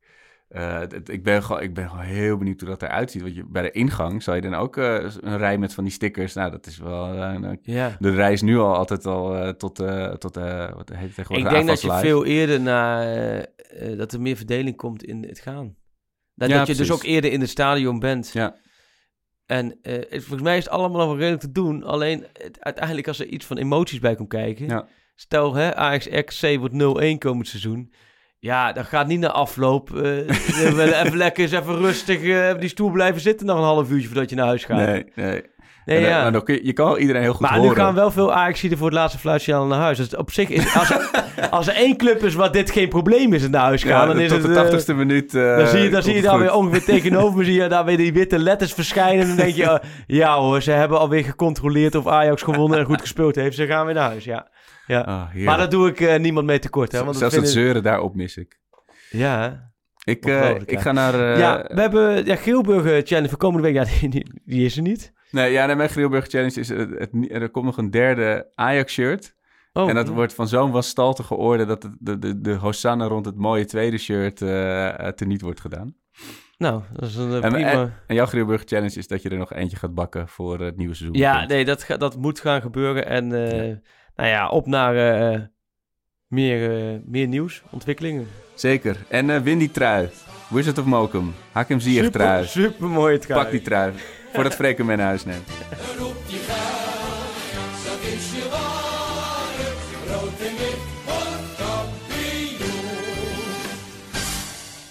[0.48, 3.22] Eh, het- ik, ben gewoon, ik ben gewoon heel benieuwd hoe dat eruit ziet.
[3.22, 5.92] Want je, bij de ingang zou je dan ook eh, een rij met van die
[5.92, 6.34] stickers.
[6.34, 7.12] Nou, dat is wel...
[7.14, 7.96] eh, Ja.
[7.98, 9.74] de rij is nu al altijd al tot,
[10.18, 11.44] tot wat heet het tegenwoordig?
[11.44, 13.46] Ik denk dat je veel eerder naar...
[13.96, 15.76] dat er meer verdeling komt in het gaan.
[16.34, 18.30] Dat, Ja, dat je dus ook eerder in het stadion bent.
[18.32, 18.56] Ja.
[19.46, 21.82] En het- volgens mij is het allemaal nog wel redelijk te doen.
[21.84, 24.66] Alleen het- uiteindelijk als er iets van emoties bij komt kijken.
[24.66, 24.86] Ja.
[25.14, 27.92] Stel, hè, Ajax XC wordt 0-1 komend seizoen.
[28.40, 29.96] Ja, dat gaat niet naar afloop.
[29.96, 33.56] eh, we willen even lekker eens even rustig eh, op die stoel blijven zitten nog
[33.56, 34.76] een half uurtje voordat je naar huis gaat.
[34.76, 35.42] Nee, nee.
[35.88, 36.22] Nee, eh, ja.
[36.22, 37.68] maar dan kun je, je kan iedereen heel goed maar horen.
[37.68, 39.96] nu gaan wel veel ajax voor het laatste fluitsignaal naar huis.
[39.96, 40.74] Dus op zich is...
[40.74, 41.10] Als er,
[41.50, 44.06] als er één club is waar dit geen probleem is in naar huis gaan, ja,
[44.06, 44.46] dan is tot het...
[44.46, 46.42] de tachtigste minuut eh, dan zie je, dan zie je het daar goed.
[46.42, 49.20] weer ongeveer tegenover zie je daar weer die witte letters verschijnen.
[49.20, 52.84] En dan denk je, oh, ja hoor, ze hebben alweer gecontroleerd of Ajax gewonnen en
[52.84, 53.56] goed gespeeld heeft.
[53.56, 54.46] Ze gaan weer naar huis, ja.
[54.88, 55.00] Ja.
[55.00, 56.98] Ah, maar daar doe ik eh, niemand mee tekort, hè.
[57.04, 57.62] Want dat Zelfs dat vinden...
[57.62, 58.58] zeuren daarop mis ik.
[59.10, 59.66] Ja,
[60.04, 61.14] Ik, eh, ik ga naar...
[61.32, 63.74] eh, ja, we hebben ja, Geelburg eh, Challenge voor komende week.
[63.74, 65.12] Ja, die, die- is er niet.
[65.30, 66.68] Nee, ja, nee, mijn Grilburg Challenge is...
[66.68, 69.34] Het, het, er komt nog een derde Ajax-shirt.
[69.72, 71.64] Oh, en dat wordt van zo'n wastaltige orde...
[71.66, 74.36] dat het, de, de, de Hosanna rond het mooie tweede shirt
[75.16, 75.94] teniet wordt gedaan.
[76.58, 77.70] Nou, dat is een En, prima...
[77.70, 80.76] en, en jouw Grilburg Challenge is dat je er nog eentje gaat bakken voor het
[80.76, 81.18] nieuwe seizoen.
[81.18, 83.06] Ja, nee, dat, ga- dat moet gaan gebeuren.
[83.06, 83.32] En
[84.18, 85.40] nou ja, op naar eh,
[86.26, 88.26] meer, eh, meer nieuws, ontwikkelingen.
[88.54, 88.96] Zeker.
[89.08, 90.08] En eh, win die trui.
[90.48, 91.34] Wizard of Mokum.
[91.52, 92.46] Hakim Ziyech Super, trui.
[92.46, 93.42] super mooi trui.
[93.42, 93.92] Pak die trui.
[94.32, 95.48] Voordat Freek hem mee naar huis neemt.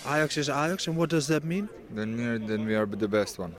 [0.06, 1.70] Ajax is Ajax, and what does that mean?
[1.96, 2.16] Then,
[2.48, 3.54] then we are the best one.